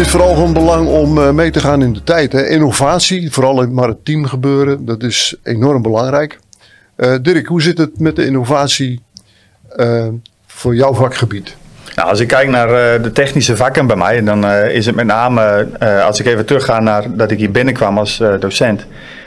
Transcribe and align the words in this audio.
is 0.00 0.10
vooral 0.10 0.34
van 0.34 0.52
belang 0.52 0.88
om 0.88 1.18
eh, 1.18 1.30
mee 1.30 1.50
te 1.50 1.60
gaan 1.60 1.82
in 1.82 1.92
de 1.92 2.02
tijd. 2.02 2.32
Hè. 2.32 2.46
Innovatie, 2.46 3.32
vooral 3.32 3.54
in 3.54 3.60
het 3.60 3.72
maritiem 3.72 4.26
gebeuren, 4.26 4.84
dat 4.84 5.02
is 5.02 5.36
enorm 5.42 5.82
belangrijk. 5.82 6.38
Uh, 6.96 7.14
Dirk, 7.22 7.46
hoe 7.46 7.62
zit 7.62 7.78
het 7.78 8.00
met 8.00 8.16
de 8.16 8.26
innovatie 8.26 9.00
uh, 9.76 10.06
voor 10.46 10.74
jouw 10.74 10.94
vakgebied? 10.94 11.56
Nou, 11.96 12.08
als 12.08 12.20
ik 12.20 12.28
kijk 12.28 12.48
naar 12.48 13.02
de 13.02 13.12
technische 13.12 13.56
vakken 13.56 13.86
bij 13.86 13.96
mij, 13.96 14.22
dan 14.22 14.46
is 14.46 14.86
het 14.86 14.94
met 14.94 15.06
name, 15.06 15.68
als 16.06 16.20
ik 16.20 16.26
even 16.26 16.46
terugga 16.46 16.80
naar 16.80 17.16
dat 17.16 17.30
ik 17.30 17.38
hier 17.38 17.50
binnenkwam 17.50 17.98
als 17.98 18.22
docent, 18.40 18.86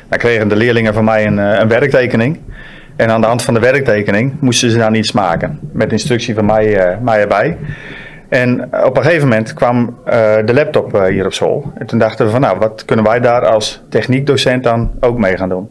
dan 0.10 0.20
kregen 0.20 0.48
de 0.48 0.56
leerlingen 0.56 0.94
van 0.94 1.04
mij 1.04 1.26
een, 1.26 1.38
een 1.38 1.68
werktekening. 1.68 2.40
En 2.96 3.10
aan 3.10 3.22
de 3.22 3.28
hand 3.28 3.42
van 3.42 3.54
de 3.54 3.60
werktekening 3.60 4.34
moesten 4.40 4.72
ze 4.72 4.78
dan 4.78 4.94
iets 4.94 5.12
maken. 5.12 5.60
Met 5.72 5.92
instructie 5.92 6.34
van 6.34 6.46
mij, 6.46 6.98
mij 7.02 7.20
erbij. 7.20 7.58
En 8.34 8.64
op 8.86 8.98
een 8.98 9.04
gegeven 9.04 9.28
moment 9.28 9.54
kwam 9.54 9.98
uh, 10.08 10.14
de 10.46 10.54
laptop 10.54 10.96
uh, 10.96 11.04
hier 11.04 11.26
op 11.26 11.34
school. 11.34 11.72
En 11.78 11.86
toen 11.86 12.00
dachten 12.00 12.26
we 12.26 12.32
van 12.32 12.42
nou, 12.42 12.60
wat 12.60 12.86
kunnen 12.86 13.06
wij 13.06 13.20
daar 13.20 13.46
als 13.46 13.82
techniekdocent 13.90 14.64
dan 14.64 14.92
ook 15.00 15.18
mee 15.18 15.38
gaan 15.38 15.50
doen? 15.50 15.70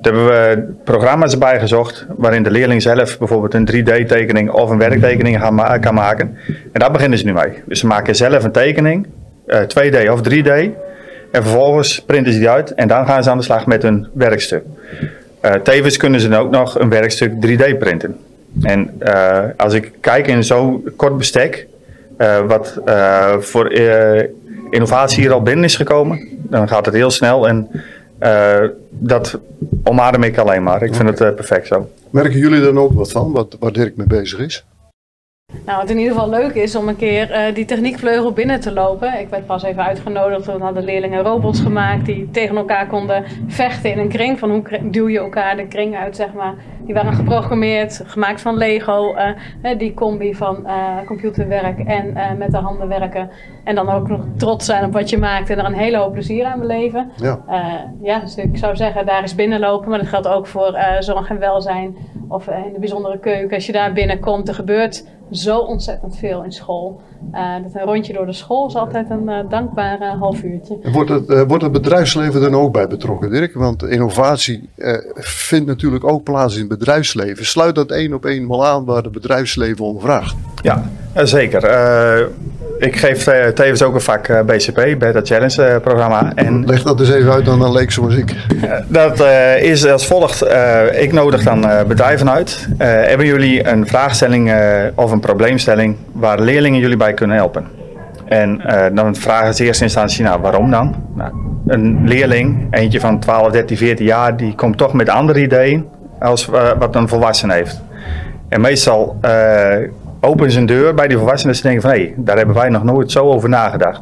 Toen 0.00 0.14
hebben 0.14 0.26
we 0.26 0.74
programma's 0.84 1.32
erbij 1.32 1.60
gezocht 1.60 2.06
waarin 2.16 2.42
de 2.42 2.50
leerling 2.50 2.82
zelf 2.82 3.18
bijvoorbeeld 3.18 3.54
een 3.54 3.68
3D-tekening 3.72 4.50
of 4.50 4.70
een 4.70 4.78
werktekening 4.78 5.38
kan 5.80 5.94
maken. 5.94 6.36
En 6.72 6.80
daar 6.80 6.90
beginnen 6.90 7.18
ze 7.18 7.24
nu 7.24 7.32
mee. 7.32 7.62
Dus 7.64 7.80
ze 7.80 7.86
maken 7.86 8.16
zelf 8.16 8.44
een 8.44 8.52
tekening, 8.52 9.06
uh, 9.46 9.60
eh, 9.60 9.68
2D 9.68 10.10
of 10.10 10.20
3D. 10.20 10.50
En 11.32 11.42
vervolgens 11.42 12.02
printen 12.02 12.32
ze 12.32 12.38
die 12.38 12.48
uit 12.48 12.74
en 12.74 12.88
dan 12.88 13.06
gaan 13.06 13.22
ze 13.22 13.30
aan 13.30 13.38
de 13.38 13.44
slag 13.44 13.66
met 13.66 13.84
een 13.84 14.08
werkstuk. 14.12 14.64
tevens 15.62 15.96
kunnen 15.96 16.20
ze 16.20 16.28
dan 16.28 16.40
ook 16.40 16.50
nog 16.50 16.78
een 16.78 16.88
werkstuk 16.88 17.32
3D 17.46 17.78
printen. 17.78 18.16
En 18.62 18.90
als 19.56 19.74
ik 19.74 19.92
kijk 20.00 20.26
in 20.26 20.44
zo'n 20.44 20.92
kort 20.96 21.16
bestek, 21.16 21.66
wat 22.46 22.78
uh, 22.86 23.38
voor 23.38 23.72
uh, 23.72 24.22
innovatie 24.70 25.22
hier 25.22 25.32
al 25.32 25.42
binnen 25.42 25.64
is 25.64 25.76
gekomen. 25.76 26.28
Dan 26.32 26.68
gaat 26.68 26.86
het 26.86 26.94
heel 26.94 27.10
snel 27.10 27.48
en 27.48 27.70
dat 28.90 29.38
omarm 29.84 30.22
ik 30.22 30.38
alleen 30.38 30.62
maar. 30.62 30.82
Ik 30.82 30.94
vind 30.94 31.18
het 31.18 31.34
perfect 31.34 31.66
zo. 31.66 31.90
Merken 32.10 32.38
jullie 32.38 32.60
dan 32.60 32.78
ook 32.78 32.92
wat 32.92 33.12
van, 33.12 33.32
wat, 33.32 33.56
waar 33.60 33.72
Dirk 33.72 33.96
mee 33.96 34.06
bezig 34.06 34.38
is? 34.38 34.64
Nou, 35.64 35.80
wat 35.80 35.90
in 35.90 35.98
ieder 35.98 36.12
geval 36.12 36.30
leuk 36.30 36.54
is 36.54 36.76
om 36.76 36.88
een 36.88 36.96
keer 36.96 37.30
uh, 37.30 37.54
die 37.54 37.64
techniekvleugel 37.64 38.32
binnen 38.32 38.60
te 38.60 38.72
lopen. 38.72 39.20
Ik 39.20 39.28
werd 39.28 39.46
pas 39.46 39.62
even 39.62 39.84
uitgenodigd. 39.84 40.46
We 40.46 40.52
hadden 40.52 40.84
leerlingen 40.84 41.22
robots 41.22 41.60
gemaakt 41.60 42.06
die 42.06 42.30
tegen 42.30 42.56
elkaar 42.56 42.86
konden 42.86 43.24
vechten 43.46 43.92
in 43.92 43.98
een 43.98 44.08
kring. 44.08 44.38
Van 44.38 44.50
hoe 44.50 44.62
duw 44.90 45.08
je 45.08 45.18
elkaar 45.18 45.56
de 45.56 45.66
kring 45.66 45.96
uit, 45.96 46.16
zeg 46.16 46.32
maar. 46.32 46.54
Die 46.84 46.94
waren 46.94 47.12
geprogrammeerd, 47.12 48.02
gemaakt 48.06 48.40
van 48.40 48.56
Lego. 48.56 49.14
Uh, 49.14 49.78
die 49.78 49.94
combi 49.94 50.34
van 50.34 50.62
uh, 50.64 50.96
computerwerk 51.06 51.78
en 51.78 52.38
met 52.38 52.50
de 52.50 52.56
handen 52.56 52.88
werken. 52.88 53.30
En 53.64 53.74
dan 53.74 53.88
ook 53.88 54.08
nog 54.08 54.20
trots 54.36 54.66
zijn 54.66 54.84
op 54.84 54.92
wat 54.92 55.10
je 55.10 55.18
maakt 55.18 55.50
en 55.50 55.58
er 55.58 55.64
een 55.64 55.74
hele 55.74 55.96
hoop 55.96 56.12
plezier 56.12 56.44
aan 56.44 56.60
beleven. 56.60 57.10
Ja, 57.16 57.40
ja 58.02 58.18
dus 58.18 58.36
ik 58.36 58.56
zou 58.56 58.76
zeggen, 58.76 59.06
daar 59.06 59.22
is 59.22 59.34
binnenlopen. 59.34 59.88
Maar 59.88 59.98
dat 59.98 60.08
geldt 60.08 60.28
ook 60.28 60.46
voor 60.46 60.78
zorg 61.00 61.30
en 61.30 61.38
welzijn. 61.38 61.96
Of 62.28 62.46
in 62.46 62.72
de 62.72 62.78
bijzondere 62.78 63.18
keuken. 63.18 63.54
Als 63.54 63.66
je 63.66 63.72
daar 63.72 63.92
binnenkomt, 63.92 64.48
er 64.48 64.54
gebeurt 64.54 65.04
zo 65.30 65.58
ontzettend 65.58 66.16
veel 66.16 66.44
in 66.44 66.52
school. 66.52 67.00
Uh, 67.32 67.62
dat 67.62 67.74
een 67.74 67.80
rondje 67.80 68.12
door 68.12 68.26
de 68.26 68.32
school 68.32 68.66
is 68.66 68.74
altijd 68.74 69.10
een 69.10 69.28
uh, 69.28 69.38
dankbare 69.48 70.16
half 70.16 70.42
uurtje. 70.42 70.78
Wordt 70.92 71.10
het, 71.10 71.28
uh, 71.28 71.42
wordt 71.42 71.62
het 71.62 71.72
bedrijfsleven 71.72 72.40
dan 72.40 72.54
ook 72.54 72.72
bij 72.72 72.88
betrokken, 72.88 73.30
Dirk? 73.30 73.54
Want 73.54 73.82
innovatie 73.82 74.68
vindt 75.14 75.66
natuurlijk 75.66 76.04
ook 76.04 76.22
plaats 76.22 76.54
in 76.54 76.60
het 76.60 76.68
bedrijfsleven. 76.68 77.44
Sluit 77.44 77.74
dat 77.74 77.90
één 77.90 78.14
op 78.14 78.24
één 78.24 78.62
aan 78.62 78.84
waar 78.84 79.02
het 79.02 79.12
bedrijfsleven 79.12 79.84
om 79.84 80.00
vraagt? 80.00 80.36
Ja, 80.62 80.90
zeker 81.14 81.60
ik 82.78 82.96
geef 82.96 83.26
uh, 83.26 83.46
tevens 83.46 83.82
ook 83.82 83.94
een 83.94 84.00
vak 84.00 84.28
uh, 84.28 84.40
BCP, 84.40 84.98
Beta 84.98 85.20
Challenge 85.22 85.72
uh, 85.72 85.80
programma. 85.80 86.32
En, 86.34 86.66
Leg 86.66 86.82
dat 86.82 87.00
eens 87.00 87.10
even 87.10 87.32
uit 87.32 87.48
aan 87.48 87.62
een 87.62 87.72
leek 87.72 87.90
zoals 87.90 88.14
ik. 88.16 88.34
dat 88.88 89.24
is 89.60 89.86
als 89.86 90.06
volgt. 90.06 90.46
ik 90.92 91.12
nodig 91.12 91.42
dan 91.42 91.66
bedrijven 91.88 92.30
uit. 92.30 92.68
hebben 92.78 93.26
jullie 93.26 93.68
een 93.68 93.86
vraagstelling 93.86 94.52
of 94.94 95.10
een 95.10 95.20
probleemstelling 95.20 95.96
waar 96.12 96.40
leerlingen 96.40 96.80
jullie 96.80 96.96
bij 96.96 97.14
kunnen 97.14 97.36
helpen? 97.36 97.64
En 98.28 98.60
dan 98.94 99.14
vragen 99.14 99.54
ze 99.54 99.60
in 99.60 99.66
eerste 99.66 99.84
instantie, 99.84 100.24
nou 100.24 100.40
waarom 100.40 100.70
dan? 100.70 100.94
Nou, 101.14 101.32
een 101.66 102.08
leerling, 102.08 102.66
eentje 102.70 103.00
van 103.00 103.20
12, 103.20 103.50
13, 103.50 103.76
14 103.76 104.06
jaar, 104.06 104.36
die 104.36 104.54
komt 104.54 104.78
toch 104.78 104.92
met 104.92 105.08
andere 105.08 105.40
ideeën 105.40 105.86
als 106.20 106.46
wat 106.78 106.94
een 106.94 107.08
volwassene 107.08 107.52
heeft. 107.52 107.80
En 108.48 108.60
meestal 108.60 109.18
open 110.20 110.50
zijn 110.50 110.66
deur 110.66 110.94
bij 110.94 111.08
die 111.08 111.16
volwassenen. 111.16 111.54
Ze 111.54 111.62
denken 111.62 111.82
van 111.82 111.90
hé, 111.90 111.96
hey, 111.96 112.14
daar 112.16 112.36
hebben 112.36 112.54
wij 112.54 112.68
nog 112.68 112.84
nooit 112.84 113.12
zo 113.12 113.30
over 113.30 113.48
nagedacht. 113.48 114.00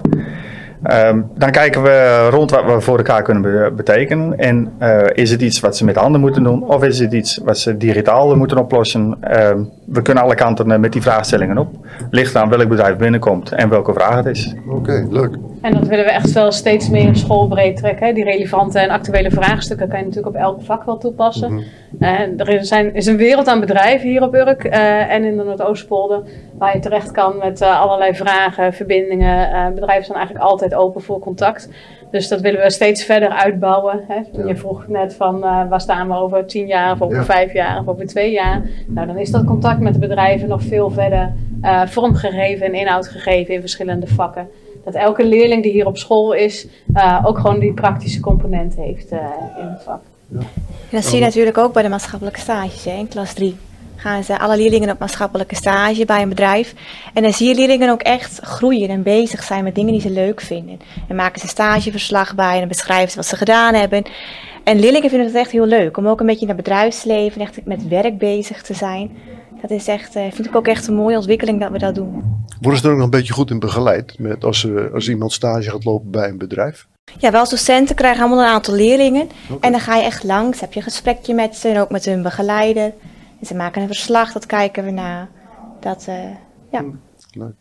Um, 0.93 1.31
dan 1.37 1.51
kijken 1.51 1.83
we 1.83 2.29
rond 2.31 2.51
wat 2.51 2.65
we 2.65 2.81
voor 2.81 2.97
elkaar 2.97 3.23
kunnen 3.23 3.77
betekenen. 3.77 4.39
En 4.39 4.73
uh, 4.81 5.01
is 5.13 5.31
het 5.31 5.43
iets 5.43 5.61
wat 5.61 5.77
ze 5.77 5.85
met 5.85 5.97
handen 5.97 6.21
moeten 6.21 6.43
doen, 6.43 6.69
of 6.69 6.85
is 6.85 6.99
het 6.99 7.13
iets 7.13 7.41
wat 7.45 7.59
ze 7.59 7.77
digitaal 7.77 8.37
moeten 8.37 8.59
oplossen? 8.59 9.17
Uh, 9.23 9.51
we 9.87 10.03
kunnen 10.03 10.23
alle 10.23 10.35
kanten 10.35 10.81
met 10.81 10.93
die 10.93 11.03
vraagstellingen 11.03 11.59
op. 11.59 11.69
Ligt 12.11 12.37
aan 12.37 12.49
welk 12.49 12.69
bedrijf 12.69 12.97
binnenkomt 12.97 13.53
en 13.53 13.69
welke 13.69 13.93
vraag 13.93 14.15
het 14.15 14.27
is. 14.27 14.55
Oké, 14.69 15.07
leuk. 15.11 15.37
En 15.61 15.75
dat 15.75 15.87
willen 15.87 16.05
we 16.05 16.11
echt 16.11 16.33
wel 16.33 16.53
steeds 16.53 16.89
meer 16.89 17.17
schoolbreed 17.17 17.77
trekken. 17.77 18.15
Die 18.15 18.25
relevante 18.25 18.79
en 18.79 18.91
actuele 18.91 19.31
vraagstukken 19.31 19.89
kan 19.89 19.99
je 19.99 20.05
natuurlijk 20.05 20.37
op 20.37 20.43
elk 20.43 20.63
vak 20.63 20.85
wel 20.85 20.99
toepassen. 20.99 21.53
Mm 21.53 21.63
er 22.01 22.49
is, 22.49 22.69
zijn, 22.69 22.95
is, 22.95 23.07
een 23.07 23.17
wereld 23.17 23.47
aan 23.47 23.61
bedrijven 23.61 24.09
hier 24.09 24.23
op 24.23 24.35
Urk 24.35 24.65
uh, 24.65 25.11
en 25.11 25.25
in 25.25 25.37
de 25.37 25.43
Noordoostpolder 25.43 26.23
waar 26.59 26.75
je 26.75 26.81
terecht 26.81 27.11
kan 27.11 27.39
met 27.39 27.61
uh, 27.61 27.81
allerlei 27.81 28.15
vragen, 28.15 28.73
verbindingen. 28.73 29.51
Uh, 29.51 29.69
bedrijven 29.75 30.05
zijn 30.05 30.19
eigenlijk 30.19 30.47
altijd 30.47 30.75
open 30.75 31.03
voor 31.03 31.19
contact. 31.19 31.69
Dus 32.11 32.29
dat 32.29 32.41
willen 32.41 32.61
we 32.61 32.71
steeds 32.71 33.05
verder 33.05 33.29
uitbouwen. 33.29 34.05
Hè. 34.09 34.47
Je 34.47 34.57
vroeg 34.57 34.89
net 34.89 35.15
van 35.15 35.41
waar 35.41 35.81
staan 35.81 36.09
we 36.09 36.15
over 36.15 36.47
tien 36.47 36.67
jaar 36.67 36.93
of 36.93 37.03
over 37.03 37.25
vijf 37.25 37.53
jaar 37.53 37.81
of 37.81 37.89
over 37.89 38.07
twee 38.07 38.33
jaar. 38.33 38.63
Nou, 38.87 39.07
dan 39.07 39.19
is 39.19 39.31
dat 39.31 39.45
contact 39.45 39.81
met 39.81 39.93
de 39.95 40.01
bedrijven 40.01 40.49
nog 40.49 40.63
veel 40.63 40.91
verder 40.91 41.33
vormgegeven 41.87 42.67
en 42.67 42.75
inhoud 42.75 43.09
gegeven 43.09 43.55
in 43.55 43.61
verschillende 43.61 44.07
vakken 44.07 44.49
dat 44.85 44.95
elke 44.95 45.25
leerling 45.25 45.63
die 45.63 45.73
hier 45.73 45.87
op 45.87 45.97
school 45.97 46.33
is 46.33 46.67
uh, 46.95 47.23
ook 47.25 47.39
gewoon 47.39 47.59
die 47.59 47.73
praktische 47.73 48.21
component 48.21 48.77
heeft 48.77 49.13
uh, 49.13 49.19
in 49.59 49.67
het 49.67 49.83
vak. 49.83 50.03
Dat 50.91 51.05
zie 51.05 51.19
je 51.19 51.25
natuurlijk 51.25 51.59
ook 51.59 51.73
bij 51.73 51.83
de 51.83 51.89
maatschappelijke 51.89 52.41
stages. 52.41 52.85
Hè. 52.85 52.91
In 52.91 53.09
klas 53.09 53.33
3 53.33 53.57
gaan 53.97 54.25
ze 54.25 54.39
alle 54.39 54.57
leerlingen 54.57 54.91
op 54.91 54.99
maatschappelijke 54.99 55.55
stage 55.55 56.05
bij 56.05 56.23
een 56.23 56.29
bedrijf. 56.29 56.75
En 57.15 57.23
dan 57.23 57.33
zie 57.33 57.49
je 57.49 57.55
leerlingen 57.55 57.91
ook 57.91 58.03
echt 58.03 58.41
groeien 58.43 58.89
en 58.89 59.03
bezig 59.03 59.43
zijn 59.43 59.65
met 59.65 59.75
dingen 59.75 59.93
die 59.93 60.01
ze 60.01 60.11
leuk 60.11 60.41
vinden. 60.41 60.81
En 61.09 61.17
maken 61.17 61.41
ze 61.41 61.49
stageverslag 61.49 62.35
bij 62.35 62.61
en 62.61 62.69
beschrijven 62.69 63.11
ze 63.11 63.17
wat 63.17 63.27
ze 63.27 63.37
gedaan 63.37 63.75
hebben. 63.75 64.03
En 64.65 64.81
leerlingen 64.81 65.09
vinden 65.09 65.27
het 65.27 65.37
echt 65.37 65.51
heel 65.51 65.67
leuk 65.67 65.97
om 65.97 66.09
ook 66.09 66.21
een 66.21 66.27
beetje 66.27 66.41
in 66.41 66.49
het 66.49 66.57
bedrijfsleven, 66.57 67.41
echt 67.41 67.65
met 67.65 67.89
werk 67.89 68.19
bezig 68.19 68.63
te 68.63 68.75
zijn. 68.75 69.11
Dat 69.61 69.71
is 69.71 69.89
echt, 69.89 70.17
uh, 70.17 70.23
vind 70.33 70.47
ik 70.47 70.57
ook 70.57 70.67
echt 70.67 70.87
een 70.87 70.95
mooie 70.95 71.17
ontwikkeling 71.17 71.61
dat 71.61 71.71
we 71.71 71.79
dat 71.79 71.95
doen. 71.95 72.23
Worden 72.61 72.81
ze 72.81 72.87
er 72.87 72.93
ook 72.93 72.97
nog 72.97 73.05
een 73.05 73.19
beetje 73.19 73.33
goed 73.33 73.51
in 73.51 73.59
begeleid 73.59 74.19
met 74.19 74.45
als, 74.45 74.65
uh, 74.65 74.93
als 74.93 75.09
iemand 75.09 75.33
stage 75.33 75.71
gaat 75.71 75.85
lopen 75.85 76.11
bij 76.11 76.29
een 76.29 76.39
bedrijf? 76.39 76.87
Ja, 77.19 77.31
wel 77.31 77.41
als 77.41 77.51
docenten 77.51 77.97
krijgen 77.97 78.21
allemaal 78.23 78.45
een 78.45 78.53
aantal 78.53 78.75
leerlingen. 78.75 79.29
En 79.61 79.73
dan 79.73 79.81
ga 79.81 79.97
je 79.97 80.03
echt 80.03 80.23
langs, 80.23 80.61
heb 80.61 80.73
je 80.73 80.79
een 80.79 80.85
gesprekje 80.85 81.35
met 81.35 81.57
ze 81.57 81.69
en 81.69 81.81
ook 81.81 81.91
met 81.91 82.05
hun 82.05 82.23
begeleider. 82.23 82.93
En 83.41 83.47
ze 83.47 83.55
maken 83.55 83.83
een 83.83 83.87
verslag, 83.87 84.33
dat 84.33 84.47
kijken 84.47 84.85
we 84.85 84.91
naar. 84.91 85.29
Dat, 85.81 86.07
uh, 86.09 86.15
ja. 86.71 86.85
Leuk. 87.33 87.55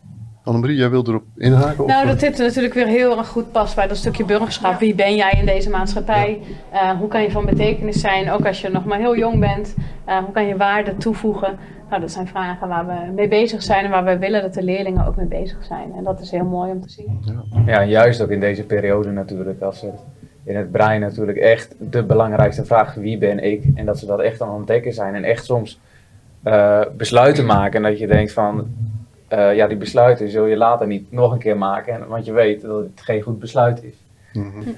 Annemarie, 0.44 0.76
jij 0.76 0.90
wilde 0.90 1.10
erop 1.10 1.24
inhaken? 1.36 1.86
Nou, 1.86 2.06
dat 2.06 2.20
zit 2.20 2.38
natuurlijk 2.38 2.74
weer 2.74 2.86
heel 2.86 3.18
erg 3.18 3.28
goed 3.28 3.52
pas 3.52 3.74
bij 3.74 3.86
dat 3.86 3.96
stukje 3.96 4.24
burgerschap. 4.24 4.78
Wie 4.78 4.94
ben 4.94 5.16
jij 5.16 5.32
in 5.38 5.46
deze 5.46 5.70
maatschappij? 5.70 6.40
Uh, 6.72 6.90
hoe 6.90 7.08
kan 7.08 7.22
je 7.22 7.30
van 7.30 7.44
betekenis 7.44 8.00
zijn, 8.00 8.30
ook 8.30 8.46
als 8.46 8.60
je 8.60 8.68
nog 8.68 8.84
maar 8.84 8.98
heel 8.98 9.16
jong 9.16 9.40
bent? 9.40 9.74
Uh, 10.08 10.18
hoe 10.18 10.32
kan 10.32 10.46
je 10.46 10.56
waarde 10.56 10.96
toevoegen? 10.96 11.58
Nou, 11.88 12.00
dat 12.00 12.10
zijn 12.10 12.26
vragen 12.26 12.68
waar 12.68 12.86
we 12.86 13.12
mee 13.14 13.28
bezig 13.28 13.62
zijn 13.62 13.84
en 13.84 13.90
waar 13.90 14.04
we 14.04 14.18
willen 14.18 14.42
dat 14.42 14.54
de 14.54 14.62
leerlingen 14.62 15.06
ook 15.06 15.16
mee 15.16 15.26
bezig 15.26 15.64
zijn. 15.64 15.92
En 15.96 16.04
dat 16.04 16.20
is 16.20 16.30
heel 16.30 16.44
mooi 16.44 16.70
om 16.70 16.80
te 16.80 16.90
zien. 16.90 17.20
Ja, 17.24 17.64
ja 17.66 17.84
juist 17.84 18.22
ook 18.22 18.30
in 18.30 18.40
deze 18.40 18.64
periode 18.64 19.10
natuurlijk, 19.10 19.62
als 19.62 19.82
er 19.82 19.92
in 20.44 20.56
het 20.56 20.70
brein 20.72 21.00
natuurlijk 21.00 21.38
echt 21.38 21.74
de 21.78 22.02
belangrijkste 22.02 22.64
vraag, 22.64 22.94
wie 22.94 23.18
ben 23.18 23.44
ik? 23.44 23.64
En 23.74 23.86
dat 23.86 23.98
ze 23.98 24.06
dat 24.06 24.20
echt 24.20 24.40
aan 24.40 24.48
het 24.48 24.56
ontdekken 24.56 24.92
zijn 24.92 25.14
en 25.14 25.24
echt 25.24 25.44
soms 25.44 25.80
uh, 26.44 26.80
besluiten 26.96 27.46
maken. 27.46 27.84
En 27.84 27.90
dat 27.90 27.98
je 27.98 28.06
denkt 28.06 28.32
van, 28.32 28.66
uh, 29.32 29.54
ja, 29.54 29.66
die 29.66 29.76
besluiten 29.76 30.30
zul 30.30 30.46
je 30.46 30.56
later 30.56 30.86
niet 30.86 31.12
nog 31.12 31.32
een 31.32 31.38
keer 31.38 31.56
maken, 31.56 32.08
want 32.08 32.24
je 32.24 32.32
weet 32.32 32.60
dat 32.60 32.82
het 32.82 33.00
geen 33.00 33.22
goed 33.22 33.38
besluit 33.38 33.82
is. 33.82 33.94
Mm 34.32 34.52
-hmm. 34.52 34.74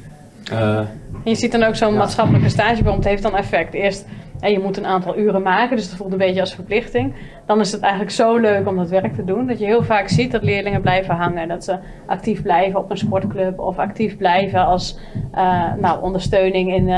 uh, 0.52 0.81
je 1.25 1.34
ziet 1.34 1.52
dan 1.52 1.62
ook 1.62 1.75
zo'n 1.75 1.93
ja. 1.93 1.98
maatschappelijke 1.98 2.62
het 2.93 3.04
heeft 3.04 3.22
dan 3.22 3.37
effect. 3.37 3.75
Eerst, 3.75 4.06
en 4.40 4.52
je 4.52 4.58
moet 4.58 4.76
een 4.76 4.87
aantal 4.87 5.19
uren 5.19 5.43
maken, 5.43 5.76
dus 5.76 5.88
dat 5.88 5.96
voelt 5.96 6.12
een 6.12 6.19
beetje 6.19 6.40
als 6.40 6.54
verplichting. 6.54 7.14
Dan 7.46 7.60
is 7.60 7.72
het 7.72 7.81
eigenlijk 7.81 8.12
zo 8.12 8.37
leuk 8.37 8.69
om 8.69 8.76
dat 8.76 8.88
werk 8.88 9.14
te 9.14 9.25
doen, 9.25 9.46
dat 9.46 9.58
je 9.58 9.64
heel 9.64 9.82
vaak 9.82 10.08
ziet 10.08 10.32
dat 10.32 10.43
leerlingen 10.43 10.81
blijven 10.81 11.14
hangen. 11.14 11.48
Dat 11.48 11.64
ze 11.64 11.78
actief 12.06 12.43
blijven 12.43 12.81
op 12.81 12.90
een 12.90 12.96
sportclub 12.96 13.58
of 13.58 13.78
actief 13.78 14.16
blijven 14.16 14.66
als 14.66 14.98
uh, 15.34 15.75
nou, 15.75 16.02
ondersteuning 16.02 16.75
in, 16.75 16.88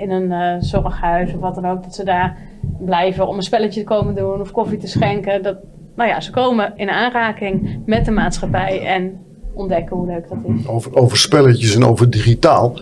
in 0.00 0.10
een 0.10 0.62
zorghuis 0.62 1.34
of 1.34 1.40
wat 1.40 1.54
dan 1.54 1.66
ook. 1.66 1.82
Dat 1.82 1.94
ze 1.94 2.04
daar 2.04 2.36
blijven 2.78 3.28
om 3.28 3.36
een 3.36 3.42
spelletje 3.42 3.80
te 3.80 3.86
komen 3.86 4.14
doen 4.14 4.40
of 4.40 4.52
koffie 4.52 4.78
te 4.78 4.88
schenken. 4.88 5.42
Dat, 5.42 5.56
nou 5.96 6.08
ja, 6.08 6.20
ze 6.20 6.30
komen 6.30 6.72
in 6.76 6.88
aanraking 6.90 7.78
met 7.86 8.04
de 8.04 8.10
maatschappij 8.10 8.86
en 8.86 9.18
ontdekken 9.52 9.96
hoe 9.96 10.06
leuk 10.06 10.28
dat 10.28 10.38
is. 10.58 10.66
Over, 10.68 10.94
over 10.96 11.16
spelletjes 11.16 11.74
en 11.74 11.84
over 11.84 12.10
digitaal. 12.10 12.80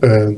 Eh, 0.00 0.28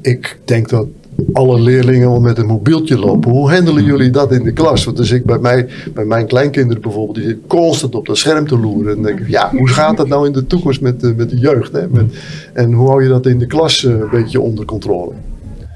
ik 0.00 0.38
denk 0.44 0.68
dat 0.68 0.86
alle 1.32 1.60
leerlingen 1.60 2.08
al 2.08 2.20
met 2.20 2.38
een 2.38 2.46
mobieltje 2.46 2.98
lopen. 2.98 3.30
Hoe 3.30 3.50
handelen 3.52 3.84
jullie 3.84 4.10
dat 4.10 4.32
in 4.32 4.42
de 4.44 4.52
klas? 4.52 4.84
Want 4.84 4.98
als 4.98 5.10
ik 5.10 5.24
bij, 5.24 5.38
mij, 5.38 5.68
bij 5.94 6.04
mijn 6.04 6.26
kleinkinderen 6.26 6.82
bijvoorbeeld, 6.82 7.16
die 7.16 7.24
zitten 7.26 7.46
constant 7.46 7.94
op 7.94 8.06
dat 8.06 8.16
scherm 8.16 8.46
te 8.46 8.58
loeren. 8.58 8.88
En 8.88 8.94
dan 8.94 9.04
denk 9.04 9.20
ik, 9.20 9.28
ja, 9.28 9.50
hoe 9.50 9.68
gaat 9.68 9.96
dat 9.96 10.08
nou 10.08 10.26
in 10.26 10.32
de 10.32 10.46
toekomst 10.46 10.80
met, 10.80 11.00
de- 11.00 11.14
met 11.16 11.30
de 11.30 11.38
jeugd? 11.38 11.72
Hè? 11.72 11.88
Met, 11.88 12.18
en 12.52 12.72
hoe 12.72 12.88
hou 12.88 13.02
je 13.02 13.08
dat 13.08 13.26
in 13.26 13.38
de 13.38 13.46
klas 13.46 13.84
eh, 13.84 13.92
een 13.92 14.08
beetje 14.10 14.40
onder 14.40 14.64
controle? 14.64 15.12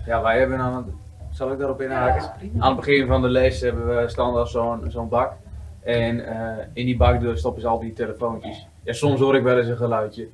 Ja, 0.06 0.22
wij 0.22 0.38
hebben 0.38 0.58
aan 0.58 0.76
het, 0.76 0.84
zal 1.30 1.52
ik 1.52 1.58
daarop 1.58 1.80
inhaken? 1.80 2.30
Aan 2.58 2.68
het 2.76 2.76
begin 2.86 3.06
van 3.06 3.22
de 3.22 3.28
les 3.28 3.60
hebben 3.60 3.86
we 3.86 4.04
standaard 4.08 4.48
zo'n 4.48 4.78
zo'n 4.88 5.08
bak. 5.08 5.32
En 5.80 6.26
eh, 6.26 6.64
in 6.72 6.86
die 6.86 7.18
dus 7.18 7.38
stoppen 7.38 7.62
ze 7.62 7.68
al 7.68 7.78
die 7.78 7.92
telefoontjes. 7.92 8.66
Ja, 8.82 8.92
soms 8.92 9.20
hoor 9.20 9.36
ik 9.36 9.42
wel 9.42 9.58
eens 9.58 9.68
een 9.68 9.76
geluidje. 9.76 10.28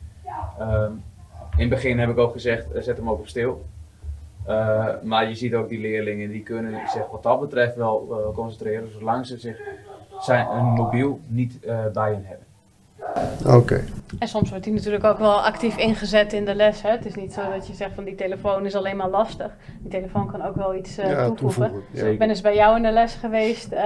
Ehm, 0.59 0.93
in 1.57 1.61
het 1.61 1.69
begin 1.69 1.99
heb 1.99 2.11
ik 2.11 2.19
ook 2.19 2.33
gezegd, 2.33 2.73
eh, 2.73 2.83
zet 2.83 2.97
hem 2.97 3.11
ook 3.11 3.19
op 3.19 3.29
stil. 3.29 3.65
Eh, 4.45 4.87
maar 5.03 5.29
je 5.29 5.35
ziet 5.35 5.55
ook 5.55 5.69
die 5.69 5.81
leerlingen, 5.81 6.31
die 6.31 6.43
kunnen 6.43 6.89
zich 6.89 7.11
wat 7.11 7.23
dat 7.23 7.41
betreft 7.41 7.77
wel 7.77 8.33
concentreren, 8.35 8.93
zolang 8.93 9.27
ze 9.27 9.39
zich 9.39 9.61
zijn, 10.21 10.47
een 10.49 10.65
mobiel 10.65 11.21
niet 11.27 11.59
bij 11.93 12.13
hen 12.13 12.25
hebben. 12.25 12.46
Oké. 13.47 13.85
En 14.19 14.29
soms 14.29 14.49
wordt 14.51 14.65
die 14.65 14.73
natuurlijk 14.73 15.05
ook 15.05 15.19
wel 15.19 15.41
actief 15.45 15.77
ingezet 15.77 16.33
in 16.33 16.45
de 16.45 16.55
les. 16.55 16.83
Hè? 16.83 16.91
Het 16.91 17.07
is 17.07 17.15
niet 17.15 17.33
zo 17.33 17.41
dat 17.55 17.67
je 17.67 17.75
zegt 17.75 17.95
van 17.95 18.05
die 18.05 18.15
telefoon 18.15 18.67
is 18.67 18.75
alleen 18.75 18.97
maar 18.97 19.09
lastig. 19.09 19.57
Die 19.81 19.91
telefoon 19.91 20.31
kan 20.31 20.43
ook 20.45 20.57
wel 20.57 20.75
iets 20.75 20.99
eh, 20.99 21.11
Ja, 21.11 21.27
toevoegen. 21.27 21.63
toevoegen. 21.71 21.83
Ja. 22.07 22.13
Ik 22.13 22.19
ben 22.19 22.29
eens 22.29 22.41
bij 22.41 22.55
jou 22.55 22.77
in 22.77 22.83
de 22.83 22.91
les 22.91 23.15
geweest 23.15 23.73
eh, 23.73 23.85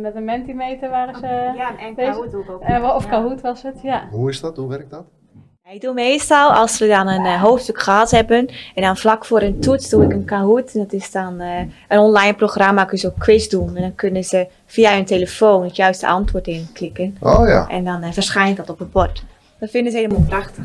met 0.00 0.14
een 0.14 0.24
Mentimeter 0.24 0.90
waren 0.90 1.14
ze. 1.14 1.26
Ja, 1.56 1.78
en 1.78 1.94
Kahoot 1.94 2.34
ook. 2.34 2.60
eh, 2.62 2.94
of 2.94 3.04
Ja. 3.04 3.10
Kahoot 3.10 3.40
was 3.40 3.62
het, 3.62 3.82
ja. 3.82 4.08
Hoe 4.10 4.28
is 4.30 4.40
dat? 4.40 4.56
Hoe 4.56 4.68
werkt 4.68 4.90
dat? 4.90 5.04
Ik 5.72 5.80
doe 5.80 5.94
meestal, 5.94 6.52
als 6.52 6.78
we 6.78 6.86
dan 6.86 7.08
een 7.08 7.24
eh, 7.24 7.42
hoofdstuk 7.42 7.82
gehad 7.82 8.10
hebben, 8.10 8.48
en 8.74 8.82
dan 8.82 8.96
vlak 8.96 9.24
voor 9.24 9.40
een 9.42 9.60
toets 9.60 9.88
doe 9.88 10.04
ik 10.04 10.12
een 10.12 10.24
Kahoot. 10.24 10.72
Dat 10.72 10.92
is 10.92 11.10
dan 11.10 11.40
eh, 11.40 11.58
een 11.88 11.98
online 11.98 12.34
programma, 12.34 12.84
kun 12.84 12.96
je 12.96 13.06
zo 13.06 13.12
quiz 13.18 13.46
doen. 13.46 13.76
En 13.76 13.82
dan 13.82 13.94
kunnen 13.94 14.24
ze 14.24 14.46
via 14.66 14.94
hun 14.94 15.04
telefoon 15.04 15.64
het 15.64 15.76
juiste 15.76 16.06
antwoord 16.06 16.46
inklikken. 16.46 17.16
Oh 17.20 17.48
ja. 17.48 17.68
En 17.68 17.84
dan 17.84 18.02
eh, 18.02 18.12
verschijnt 18.12 18.56
dat 18.56 18.70
op 18.70 18.78
het 18.78 18.92
bord. 18.92 19.24
Dat 19.60 19.70
vinden 19.70 19.92
ze 19.92 19.98
helemaal 19.98 20.24
prachtig. 20.28 20.64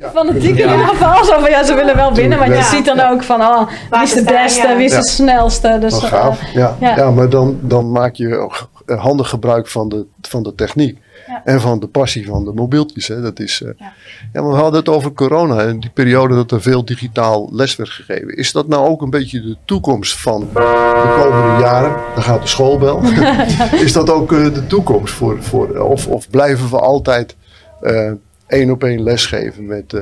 Fanatieke 0.00 0.66
aanval. 0.66 1.24
Zo 1.24 1.40
van 1.40 1.50
ja, 1.50 1.64
ze 1.64 1.74
willen 1.74 1.96
wel 1.96 2.14
winnen. 2.14 2.38
Maar 2.38 2.48
je 2.48 2.54
Ja. 2.54 2.62
ziet 2.62 2.84
dan 2.84 3.00
ook 3.00 3.22
van 3.22 3.40
oh, 3.40 3.68
wie 3.90 4.02
is 4.02 4.12
de 4.12 4.22
beste, 4.22 4.68
ja. 4.68 4.76
wie 4.76 4.84
is 4.84 4.92
Ja. 4.92 5.00
de 5.00 5.08
snelste. 5.08 5.76
Dus, 5.80 5.98
gaaf. 5.98 6.52
Ja, 6.52 6.76
ja. 6.80 6.96
ja. 6.96 7.10
maar 7.10 7.28
dan, 7.28 7.58
dan 7.62 7.90
maak 7.92 8.14
je 8.14 8.36
ook 8.36 8.68
handig 8.86 9.28
gebruik 9.28 9.68
van 9.68 9.88
de, 9.88 10.06
van 10.20 10.42
de 10.42 10.54
techniek. 10.54 10.98
Ja. 11.26 11.42
En 11.44 11.60
van 11.60 11.80
de 11.80 11.86
passie 11.86 12.26
van 12.26 12.44
de 12.44 12.52
mobieltjes. 12.52 13.08
Hè. 13.08 13.20
Dat 13.20 13.40
is, 13.40 13.62
eh, 13.62 13.70
Ja. 13.78 13.92
ja. 14.32 14.42
maar 14.42 14.50
we 14.50 14.56
hadden 14.56 14.80
het 14.80 14.88
over 14.88 15.12
corona. 15.12 15.60
En 15.60 15.80
die 15.80 15.90
periode 15.90 16.34
dat 16.34 16.50
er 16.50 16.62
veel 16.62 16.84
digitaal 16.84 17.48
les 17.52 17.76
werd 17.76 17.90
gegeven. 17.90 18.36
Is 18.36 18.52
dat 18.52 18.68
nou 18.68 18.88
ook 18.88 19.02
een 19.02 19.10
beetje 19.10 19.40
de 19.40 19.56
toekomst 19.64 20.20
van 20.20 20.40
de 20.40 21.14
komende 21.22 21.60
jaren? 21.60 21.96
Dan 22.14 22.22
gaat 22.22 22.42
de 22.42 22.48
schoolbel. 22.48 23.02
is 23.86 23.92
dat 23.92 24.10
ook 24.10 24.32
eh, 24.32 24.54
de 24.54 24.66
toekomst? 24.66 25.14
Voor, 25.14 25.42
voor, 25.42 25.78
of, 25.78 26.06
of 26.06 26.30
blijven 26.30 26.70
we 26.70 26.78
altijd 26.78 27.36
eh, 27.80 28.12
één 28.52 28.70
op 28.70 28.84
één 28.84 29.02
lesgeven 29.02 29.66
met, 29.66 29.92
eh, 29.92 30.00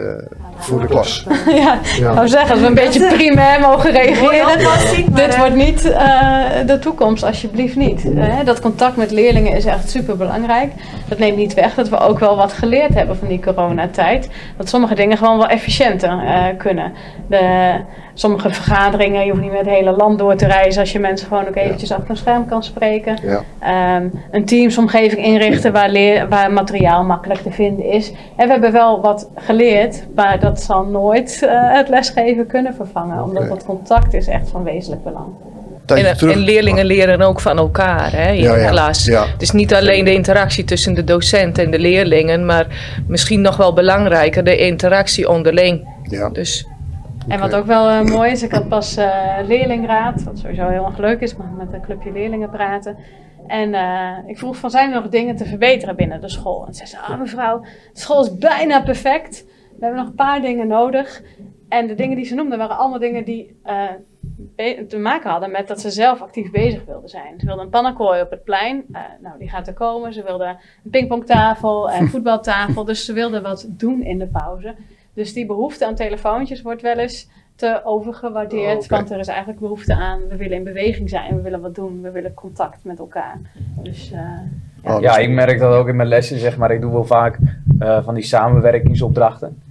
voor 0.56 0.80
de 0.80 0.86
klas? 0.86 1.26
ja, 1.62 1.78
ik 1.96 2.04
wou 2.14 2.28
zeggen, 2.28 2.50
als 2.50 2.60
we 2.60 2.66
een 2.66 2.74
beetje 2.74 3.08
primair 3.08 3.60
mogen 3.60 3.90
reageren. 3.90 4.58
Dit 5.14 5.36
wordt 5.36 5.54
niet 5.54 5.90
eh, 5.90 6.66
de 6.66 6.78
toekomst, 6.78 7.22
alsjeblieft 7.22 7.76
niet. 7.76 8.14
Eh, 8.14 8.38
dat 8.44 8.60
contact 8.60 8.96
met 8.96 9.10
leerlingen 9.10 9.56
is 9.56 9.64
echt 9.64 9.90
super 9.90 10.16
belangrijk. 10.16 10.72
Dat 11.08 11.18
neemt 11.18 11.36
niet 11.36 11.54
weg 11.54 11.74
dat 11.74 11.88
we 11.88 11.98
ook 11.98 12.18
wel 12.18 12.36
wat 12.36 12.52
geleerd 12.52 12.94
hebben 12.94 13.16
van 13.16 13.28
die 13.28 13.40
coronatijd. 13.40 14.28
Dat 14.56 14.68
sommige 14.68 14.94
dingen 14.94 15.16
gewoon 15.16 15.38
wel 15.38 15.48
efficiënter 15.48 16.10
eh, 16.10 16.44
kunnen. 16.58 16.92
De, 17.28 17.74
sommige 18.20 18.50
vergaderingen, 18.50 19.24
je 19.24 19.30
hoeft 19.30 19.42
niet 19.42 19.52
met 19.52 19.60
het 19.60 19.74
hele 19.74 19.90
land 19.90 20.18
door 20.18 20.36
te 20.36 20.46
reizen 20.46 20.80
als 20.80 20.92
je 20.92 20.98
mensen 20.98 21.26
gewoon 21.28 21.48
ook 21.48 21.56
eventjes 21.56 21.92
achter 21.92 22.10
een 22.10 22.16
scherm 22.16 22.46
kan 22.46 22.62
spreken. 22.62 23.18
Ja. 23.22 23.42
Ehm, 23.58 24.04
een 24.30 24.44
teamsomgeving 24.44 25.24
inrichten 25.24 25.72
waar, 25.72 25.88
leer, 25.88 26.28
waar 26.28 26.52
materiaal 26.52 27.04
makkelijk 27.04 27.40
te 27.40 27.50
vinden 27.50 27.84
is. 27.84 28.12
En 28.36 28.46
we 28.46 28.52
hebben 28.52 28.72
wel 28.72 29.00
wat 29.00 29.28
geleerd, 29.34 30.04
maar 30.14 30.40
dat 30.40 30.60
zal 30.60 30.84
nooit 30.84 31.42
eh, 31.42 31.50
het 31.52 31.88
lesgeven 31.88 32.46
kunnen 32.46 32.74
vervangen. 32.74 33.22
Omdat 33.22 33.48
dat 33.48 33.64
contact 33.64 34.14
is 34.14 34.26
echt 34.26 34.48
van 34.48 34.62
wezenlijk 34.62 35.04
belang. 35.04 35.26
Tijdje 35.84 36.32
En, 36.32 36.38
leerlingen 36.38 36.84
leren 36.84 37.20
ook 37.20 37.40
van 37.40 37.58
elkaar 37.58 38.12
hè, 38.12 38.32
in 38.32 38.42
Ja, 38.42 38.54
de 38.54 38.60
ja. 38.60 38.70
klas. 38.70 39.04
Ja. 39.04 39.26
Het 39.26 39.42
is 39.42 39.50
niet 39.50 39.74
alleen 39.74 40.04
de 40.04 40.14
interactie 40.14 40.64
tussen 40.64 40.94
de 40.94 41.04
docent 41.04 41.58
en 41.58 41.70
de 41.70 41.78
leerlingen, 41.78 42.44
maar 42.46 42.66
misschien 43.06 43.40
nog 43.40 43.56
wel 43.56 43.72
belangrijker 43.72 44.44
de 44.44 44.56
interactie 44.56 45.28
onderling. 45.28 45.88
Ja. 46.02 46.28
Dus 46.28 46.66
En 47.30 47.40
wat 47.40 47.54
ook 47.54 47.66
wel 47.66 47.88
eh, 47.88 48.02
mooi 48.02 48.30
is, 48.30 48.42
ik 48.42 48.52
had 48.52 48.68
pas 48.68 48.96
eh, 48.96 49.38
leerlingraad, 49.44 50.22
wat 50.22 50.38
sowieso 50.38 50.68
heel 50.68 50.84
erg 50.84 50.98
leuk 50.98 51.20
is, 51.20 51.36
maar 51.36 51.52
met 51.52 51.72
een 51.72 51.82
clubje 51.82 52.12
leerlingen 52.12 52.50
praten. 52.50 52.96
En 53.46 53.74
eh, 53.74 54.16
ik 54.26 54.38
vroeg 54.38 54.56
van, 54.56 54.70
zijn 54.70 54.92
er 54.92 55.00
nog 55.00 55.10
dingen 55.10 55.36
te 55.36 55.44
verbeteren 55.44 55.96
binnen 55.96 56.20
de 56.20 56.28
school? 56.28 56.66
En 56.66 56.74
ze 56.74 56.86
zei, 56.86 57.02
ah 57.02 57.18
mevrouw, 57.18 57.60
de 57.60 58.00
school 58.00 58.22
is 58.22 58.38
bijna 58.38 58.82
perfect. 58.82 59.44
We 59.46 59.84
hebben 59.84 59.98
nog 59.98 60.08
een 60.08 60.14
paar 60.14 60.40
dingen 60.40 60.66
nodig. 60.66 61.22
En 61.68 61.86
de 61.86 61.94
dingen 61.94 62.16
die 62.16 62.24
ze 62.24 62.34
noemden 62.34 62.58
waren 62.58 62.78
allemaal 62.78 62.98
dingen 62.98 63.24
die 63.24 63.56
te 64.88 64.98
maken 64.98 65.30
hadden 65.30 65.50
met 65.50 65.68
dat 65.68 65.80
ze 65.80 65.90
zelf 65.90 66.20
actief 66.22 66.50
bezig 66.50 66.84
wilden 66.84 67.08
zijn. 67.08 67.40
Ze 67.40 67.46
wilden 67.46 67.64
een 67.64 67.70
pannenkooi 67.70 68.20
op 68.20 68.30
het 68.30 68.44
plein, 68.44 68.84
nou 69.20 69.38
die 69.38 69.48
gaat 69.48 69.66
er 69.66 69.74
komen. 69.74 70.12
Ze 70.12 70.22
wilden 70.22 70.48
een 70.84 70.90
pingpongtafel 70.90 71.90
en 71.90 72.08
voetbaltafel, 72.12 72.84
dus 72.84 73.04
ze 73.04 73.12
wilden 73.12 73.42
wat 73.42 73.66
doen 73.68 74.02
in 74.02 74.18
de 74.18 74.26
pauze. 74.26 74.74
Dus 75.20 75.32
die 75.32 75.46
behoefte 75.46 75.86
aan 75.86 75.94
telefoontjes 75.94 76.62
wordt 76.62 76.82
wel 76.82 76.98
eens 76.98 77.28
te 77.54 77.80
overgewaardeerd. 77.84 78.82
Oh. 78.82 78.88
Want 78.88 79.10
er 79.10 79.18
is 79.18 79.28
eigenlijk 79.28 79.60
behoefte 79.60 79.94
aan, 79.94 80.20
we 80.28 80.36
willen 80.36 80.56
in 80.56 80.64
beweging 80.64 81.08
zijn, 81.08 81.36
we 81.36 81.42
willen 81.42 81.60
wat 81.60 81.74
doen, 81.74 82.02
we 82.02 82.10
willen 82.10 82.34
contact 82.34 82.84
met 82.84 82.98
elkaar. 82.98 83.40
Dus 83.82 84.12
eh, 84.12 84.20
Oh, 84.84 84.92
dat 84.92 85.02
Ja, 85.02 85.16
ik 85.16 85.30
merk 85.30 85.58
dat 85.58 85.74
ook 85.74 85.88
in 85.88 85.96
mijn 85.96 86.08
lessen, 86.08 86.38
zeg 86.38 86.56
maar. 86.56 86.70
Ik 86.70 86.80
doe 86.80 86.92
wel 86.92 87.04
vaak 87.04 87.38
eh, 87.78 88.04
van 88.04 88.14
die 88.14 88.22
samenwerkingsopdrachten. 88.22 89.62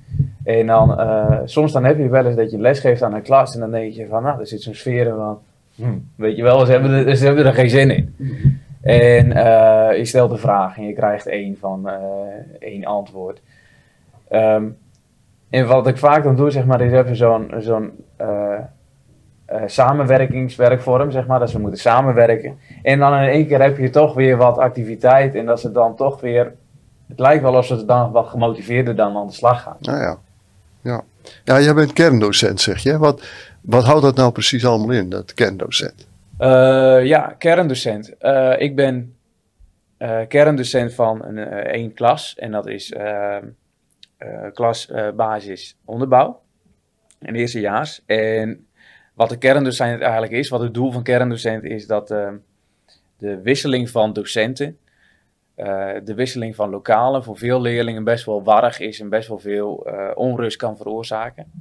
En 0.43 0.67
dan, 0.67 0.99
eh, 0.99 1.39
soms 1.45 1.71
dan 1.71 1.83
heb 1.83 1.97
je 1.97 2.09
wel 2.09 2.25
eens 2.25 2.35
dat 2.35 2.51
je 2.51 2.59
les 2.59 2.79
geeft 2.79 3.03
aan 3.03 3.13
een 3.13 3.21
klas 3.21 3.53
en 3.53 3.59
dan 3.59 3.71
denk 3.71 3.93
je 3.93 4.07
van, 4.07 4.23
nou, 4.23 4.39
er 4.39 4.47
zit 4.47 4.61
zo'n 4.61 4.73
sfeer 4.73 5.07
in 5.07 5.15
van, 5.15 5.39
hm, 5.75 5.97
weet 6.15 6.35
je 6.35 6.43
wel, 6.43 6.65
ze 6.65 6.71
hebben, 6.71 6.91
er, 6.91 7.15
ze 7.15 7.25
hebben 7.25 7.45
er 7.45 7.53
geen 7.53 7.69
zin 7.69 7.91
in. 7.91 8.15
En 8.81 9.31
eh, 9.31 9.97
je 9.97 10.05
stelt 10.05 10.31
een 10.31 10.37
vraag 10.37 10.77
en 10.77 10.83
je 10.83 10.93
krijgt 10.93 11.27
één 11.27 11.57
van 11.57 11.89
eh, 11.89 11.99
één 12.59 12.85
antwoord. 12.85 13.41
Ehm, 14.27 14.65
en 15.49 15.67
wat 15.67 15.87
ik 15.87 15.97
vaak 15.97 16.23
dan 16.23 16.35
doe, 16.35 16.51
zeg 16.51 16.65
maar, 16.65 16.81
is 16.81 16.91
even 16.91 17.15
zo'n 17.15 17.51
zo'n 17.57 17.91
eh, 18.15 18.53
eh, 19.45 19.61
samenwerkingswerkvorm, 19.65 21.11
zeg 21.11 21.27
maar, 21.27 21.39
dat 21.39 21.49
ze 21.49 21.59
moeten 21.59 21.79
samenwerken. 21.79 22.57
En 22.83 22.99
dan 22.99 23.13
in 23.13 23.29
één 23.29 23.47
keer 23.47 23.61
heb 23.61 23.77
je 23.77 23.89
toch 23.89 24.13
weer 24.13 24.37
wat 24.37 24.57
activiteit 24.57 25.35
en 25.35 25.45
dat 25.45 25.59
ze 25.59 25.71
dan 25.71 25.95
toch 25.95 26.21
weer, 26.21 26.53
het 27.07 27.19
lijkt 27.19 27.43
wel 27.43 27.55
alsof 27.55 27.79
ze 27.79 27.85
dan 27.85 28.11
wat 28.11 28.27
gemotiveerder 28.27 28.95
dan 28.95 29.17
aan 29.17 29.27
de 29.27 29.33
slag 29.33 29.61
gaan. 29.61 29.77
Nou 29.79 29.99
ja. 30.01 30.17
ja. 30.81 31.03
Ja, 31.43 31.59
jij 31.59 31.73
bent 31.73 31.93
kerndocent, 31.93 32.61
zeg 32.61 32.83
je. 32.83 32.97
Wat, 32.97 33.23
wat 33.61 33.83
houdt 33.83 34.01
dat 34.01 34.15
nou 34.15 34.31
precies 34.31 34.65
allemaal 34.65 34.91
in, 34.91 35.09
dat 35.09 35.33
kerndocent? 35.33 36.07
Eh, 36.37 37.05
ja, 37.05 37.35
kerndocent. 37.37 38.17
Eh, 38.17 38.53
ik 38.57 38.75
ben 38.75 39.15
eh, 39.97 40.19
kerndocent 40.27 40.93
van 40.93 41.25
een, 41.25 41.37
één 41.63 41.93
klas. 41.93 42.35
En 42.37 42.51
dat 42.51 42.67
is 42.67 42.93
eh, 44.19 44.45
eh, 44.45 44.53
klas 44.53 44.89
eh, 44.89 45.55
onderbouw. 45.85 46.41
En 47.19 47.35
eerstejaars. 47.35 48.03
En 48.05 48.67
wat 49.13 49.29
de 49.29 49.37
kerndocent 49.37 50.01
eigenlijk 50.01 50.31
is, 50.31 50.49
wat 50.49 50.59
het 50.59 50.73
doel 50.73 50.91
van 50.91 51.03
kerndocent 51.03 51.63
is, 51.63 51.87
dat 51.87 52.11
eh, 52.11 52.29
de 53.17 53.41
wisseling 53.41 53.89
van 53.89 54.13
docenten, 54.13 54.77
eh, 55.55 55.91
de 56.03 56.13
wisseling 56.13 56.55
van 56.55 56.69
lokalen 56.69 57.23
voor 57.23 57.37
veel 57.37 57.61
leerlingen 57.61 58.03
best 58.03 58.25
wel 58.25 58.43
warrig 58.43 58.79
is 58.79 58.99
en 58.99 59.09
best 59.09 59.27
wel 59.27 59.39
veel 59.39 59.87
onrust 60.15 60.57
kan 60.57 60.77
veroorzaken. 60.77 61.51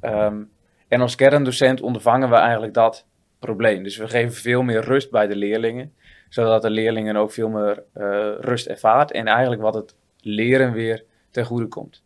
Ehm, 0.00 0.42
en 0.88 1.00
als 1.00 1.14
kerndocent 1.14 1.80
ondervangen 1.80 2.30
we 2.30 2.36
eigenlijk 2.36 2.74
dat 2.74 3.06
probleem. 3.38 3.82
Dus 3.82 3.96
we 3.96 4.08
geven 4.08 4.32
veel 4.32 4.62
meer 4.62 4.80
rust 4.80 5.10
bij 5.10 5.26
de 5.26 5.36
leerlingen, 5.36 5.94
zodat 6.28 6.62
de 6.62 6.70
leerlingen 6.70 7.16
ook 7.16 7.32
veel 7.32 7.48
meer 7.48 7.82
rust 8.40 8.66
ervaart 8.66 9.10
en 9.10 9.26
eigenlijk 9.26 9.62
wat 9.62 9.74
het 9.74 9.94
leren 10.20 10.72
weer 10.72 11.04
ten 11.34 11.44
goede 11.44 11.66
komt. 11.66 12.02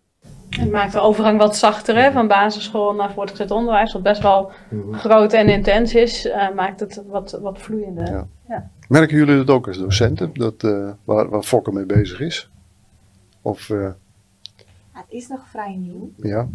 het 0.49 0.71
maakt 0.71 0.93
de 0.93 1.01
overgang 1.01 1.39
wat 1.39 1.57
zachter 1.57 1.97
hè, 1.97 2.13
van 2.13 2.29
basisschool 2.29 2.95
naar 2.95 3.13
voortgezet 3.13 3.51
onderwijs, 3.51 3.93
wat 3.93 4.03
best 4.03 4.23
wel 4.23 4.51
groot 4.93 5.33
en 5.33 5.49
intens 5.49 5.95
is, 5.95 6.27
eh, 6.27 6.55
maakt 6.55 6.81
het 6.81 7.03
wat, 7.07 7.39
wat 7.43 7.59
vloeiender. 7.59 8.27
Ja. 8.49 8.71
Merken 8.89 9.17
jullie 9.17 9.37
dat 9.37 9.51
ook 9.51 9.67
als 9.67 9.79
docenten, 9.79 10.31
dat, 10.33 10.65
eh, 10.65 10.91
waar, 11.05 11.29
waar 11.29 11.43
Fokker 11.43 11.73
mee 11.73 11.87
bezig 11.87 12.21
is? 12.21 12.51
Of, 13.43 13.71
eh, 13.71 13.91
Het 14.93 15.05
is 15.09 15.29
nog 15.29 15.49
vrij 15.49 15.77
nieuw. 15.77 16.11
ja, 16.17 16.49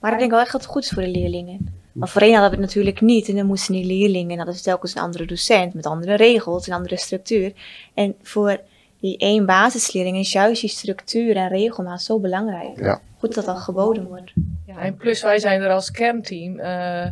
Maar 0.00 0.12
ik 0.12 0.18
denk 0.18 0.30
wel 0.30 0.40
echt 0.40 0.52
dat 0.52 0.60
het 0.60 0.70
goed 0.70 0.82
is 0.82 0.90
voor 0.90 1.02
de 1.02 1.08
leerlingen. 1.08 1.72
Maar 1.92 2.08
voorheen 2.08 2.32
hadden 2.32 2.50
we 2.50 2.56
het 2.56 2.66
natuurlijk 2.66 3.00
niet. 3.00 3.28
En 3.28 3.36
dan 3.36 3.46
moesten 3.46 3.74
die 3.74 3.86
leerlingen, 3.86 4.38
en 4.38 4.44
dat 4.46 4.54
is 4.54 4.62
telkens 4.62 4.94
een 4.94 5.02
andere 5.02 5.26
docent 5.26 5.74
met 5.74 5.86
andere 5.86 6.14
regels, 6.14 6.66
een 6.66 6.74
andere 6.74 6.96
structuur. 6.96 7.52
En 7.94 8.14
voor 8.22 8.60
die 9.00 9.18
één 9.18 9.46
basisleerling 9.46 10.16
is 10.16 10.32
juist 10.32 10.60
die 10.60 10.70
structuur 10.70 11.36
en 11.36 11.48
regelmaat 11.48 12.02
zo 12.02 12.20
belangrijk. 12.20 12.80
Ja. 12.80 13.00
Goed 13.18 13.34
dat 13.34 13.44
dat 13.44 13.58
geboden 13.58 14.06
wordt. 14.06 14.32
Ja, 14.66 14.78
en 14.78 14.96
plus 14.96 15.22
wij 15.22 15.38
zijn 15.38 15.60
er 15.62 15.70
als 15.70 15.90
kernteam. 15.90 16.58
eh, 16.58 17.06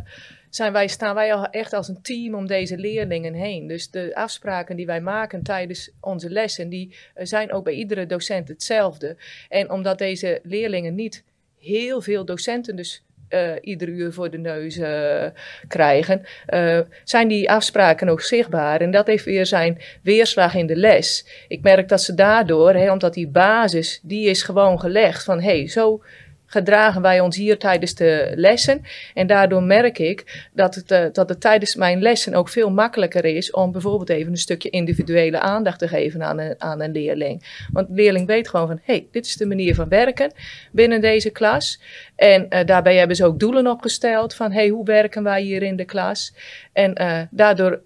zijn 0.49 0.73
wij, 0.73 0.87
staan 0.87 1.15
wij 1.15 1.33
al 1.33 1.45
echt 1.45 1.73
als 1.73 1.87
een 1.87 2.01
team 2.01 2.35
om 2.35 2.47
deze 2.47 2.77
leerlingen 2.77 3.33
heen. 3.33 3.67
Dus 3.67 3.89
de 3.89 4.15
afspraken 4.15 4.75
die 4.75 4.85
wij 4.85 5.01
maken 5.01 5.43
tijdens 5.43 5.91
onze 6.01 6.29
lessen, 6.29 6.69
die 6.69 6.95
eh, 7.13 7.25
zijn 7.25 7.51
ook 7.51 7.63
bij 7.63 7.73
iedere 7.73 8.05
docent 8.05 8.47
hetzelfde. 8.47 9.17
En 9.49 9.71
omdat 9.71 9.97
deze 9.97 10.39
leerlingen 10.43 10.95
niet 10.95 11.23
heel 11.59 12.01
veel 12.01 12.25
docenten 12.25 12.75
dus 12.75 13.03
eh 13.27 13.51
ieder 13.61 13.87
uur 13.87 14.13
voor 14.13 14.29
de 14.29 14.37
neus 14.37 14.77
eh, 14.77 15.25
krijgen, 15.67 16.25
eh, 16.45 16.79
zijn 17.03 17.27
die 17.27 17.51
afspraken 17.51 18.09
ook 18.09 18.21
zichtbaar. 18.21 18.81
En 18.81 18.91
dat 18.91 19.07
heeft 19.07 19.25
weer 19.25 19.45
zijn 19.45 19.81
weerslag 20.03 20.55
in 20.55 20.67
de 20.67 20.75
les. 20.75 21.25
Ik 21.47 21.61
merk 21.61 21.89
dat 21.89 22.01
ze 22.01 22.13
daardoor, 22.13 22.73
hè, 22.73 22.91
omdat 22.91 23.13
die 23.13 23.27
basis, 23.27 23.99
die 24.03 24.29
is 24.29 24.43
gewoon 24.43 24.79
gelegd 24.79 25.23
van 25.23 25.41
hé, 25.41 25.57
hey, 25.57 25.67
zo 25.67 26.01
gedragen 26.47 27.01
wij 27.01 27.19
ons 27.19 27.35
hier 27.35 27.57
tijdens 27.57 27.95
de 27.95 28.31
lessen. 28.35 28.81
En 29.13 29.27
daardoor 29.27 29.63
merk 29.63 29.99
ik 29.99 30.47
dat 30.53 30.75
het, 30.75 30.91
eh, 30.91 31.05
dat 31.11 31.29
het 31.29 31.41
tijdens 31.41 31.75
mijn 31.75 32.01
lessen 32.01 32.33
ook 32.33 32.49
veel 32.49 32.71
makkelijker 32.71 33.25
is 33.25 33.51
om 33.51 33.71
bijvoorbeeld 33.71 34.09
even 34.09 34.31
een 34.31 34.37
stukje 34.37 34.69
individuele 34.69 35.39
aandacht 35.39 35.79
te 35.79 35.87
geven 35.87 36.23
aan 36.23 36.39
een, 36.39 36.55
aan 36.57 36.81
een 36.81 36.91
leerling. 36.91 37.65
Want 37.71 37.87
de 37.87 37.93
leerling 37.93 38.27
weet 38.27 38.49
gewoon 38.49 38.67
van, 38.67 38.79
hé, 38.83 38.93
hey, 38.93 39.07
dit 39.11 39.25
is 39.25 39.35
de 39.35 39.45
manier 39.45 39.75
van 39.75 39.89
werken 39.89 40.31
binnen 40.71 41.01
deze 41.01 41.29
klas. 41.29 41.81
En 42.15 42.49
eh, 42.49 42.65
daarbij 42.65 42.95
hebben 42.95 43.15
ze 43.15 43.25
ook 43.25 43.39
doelen 43.39 43.67
opgesteld 43.67 44.33
van, 44.33 44.51
hé, 44.51 44.59
hey, 44.59 44.69
hoe 44.69 44.85
werken 44.85 45.23
wij 45.23 45.41
hier 45.41 45.63
in 45.63 45.75
de 45.75 45.85
klas? 45.85 46.33
En 46.73 46.93
eh, 46.93 47.21
daardoor 47.29 47.81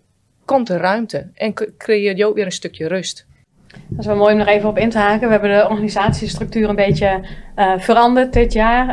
komt 0.45 0.69
er 0.69 0.79
ruimte 0.79 1.29
en 1.33 1.53
creëer 1.77 2.17
je 2.17 2.25
ook 2.25 2.35
weer 2.35 2.45
een 2.45 2.51
stukje 2.51 2.87
rust. 2.87 3.25
Dat 3.87 3.99
is 3.99 4.05
wel 4.05 4.15
mooi 4.15 4.33
om 4.33 4.39
er 4.39 4.47
even 4.47 4.69
op 4.69 4.77
in 4.77 4.89
te 4.89 4.97
haken. 4.97 5.27
We 5.27 5.31
hebben 5.33 5.57
de 5.57 5.67
organisatiestructuur 5.69 6.69
een 6.69 6.75
beetje 6.75 7.19
eh, 7.55 7.71
veranderd 7.77 8.33
dit 8.33 8.53
jaar. 8.53 8.87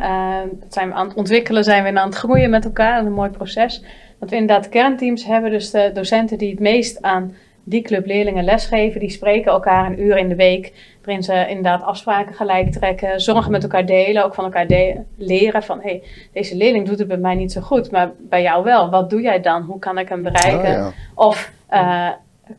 Dat 0.60 0.72
zijn 0.72 0.88
we 0.88 0.94
aan 0.94 1.08
het 1.08 1.16
ontwikkelen, 1.16 1.64
zijn 1.64 1.82
we 1.82 2.00
aan 2.00 2.08
het 2.08 2.18
groeien 2.18 2.50
met 2.50 2.64
elkaar. 2.64 2.92
Dat 2.92 3.02
is 3.02 3.08
een 3.08 3.14
mooi 3.14 3.30
proces. 3.30 3.82
Dat 4.20 4.30
we 4.30 4.36
inderdaad 4.36 4.68
kernteams 4.68 5.24
hebben. 5.24 5.50
Dus 5.50 5.70
de 5.70 5.90
docenten 5.94 6.38
die 6.38 6.50
het 6.50 6.60
meest 6.60 7.02
aan 7.02 7.34
die 7.64 7.82
club 7.82 8.06
leerlingen 8.06 8.44
lesgeven, 8.44 9.00
die 9.00 9.10
spreken 9.10 9.52
elkaar 9.52 9.86
een 9.86 10.02
uur 10.02 10.16
in 10.16 10.28
de 10.28 10.34
week. 10.34 10.72
Waarin 11.04 11.22
ze 11.22 11.46
inderdaad 11.48 11.82
afspraken 11.82 12.34
gelijk 12.34 12.72
trekken, 12.72 13.20
zorgen 13.20 13.50
met 13.50 13.62
elkaar 13.62 13.86
delen, 13.86 14.24
ook 14.24 14.34
van 14.34 14.44
elkaar 14.44 14.66
de- 14.66 15.00
leren. 15.16 15.62
Van 15.62 15.78
hé, 15.80 15.88
hey, 15.88 16.02
deze 16.32 16.56
leerling 16.56 16.86
doet 16.86 16.98
het 16.98 17.08
bij 17.08 17.16
mij 17.16 17.34
niet 17.34 17.52
zo 17.52 17.60
goed, 17.60 17.90
maar 17.90 18.10
bij 18.18 18.42
jou 18.42 18.64
wel. 18.64 18.90
Wat 18.90 19.10
doe 19.10 19.20
jij 19.20 19.40
dan? 19.40 19.62
Hoe 19.62 19.78
kan 19.78 19.98
ik 19.98 20.08
hem 20.08 20.22
bereiken? 20.22 20.70
Ja. 20.70 20.92
Of 21.14 21.52
eh 21.68 22.08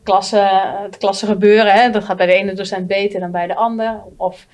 klassen, 0.02 0.48
het 0.82 0.96
klassen 0.98 1.28
gebeuren, 1.28 1.72
hè? 1.72 1.90
dat 1.90 2.04
gaat 2.04 2.16
bij 2.16 2.26
de 2.26 2.32
ene 2.34 2.52
docent 2.54 2.86
beter 2.86 3.20
dan 3.20 3.30
bij 3.30 3.46
de 3.46 3.54
ander. 3.54 4.00
Of 4.16 4.46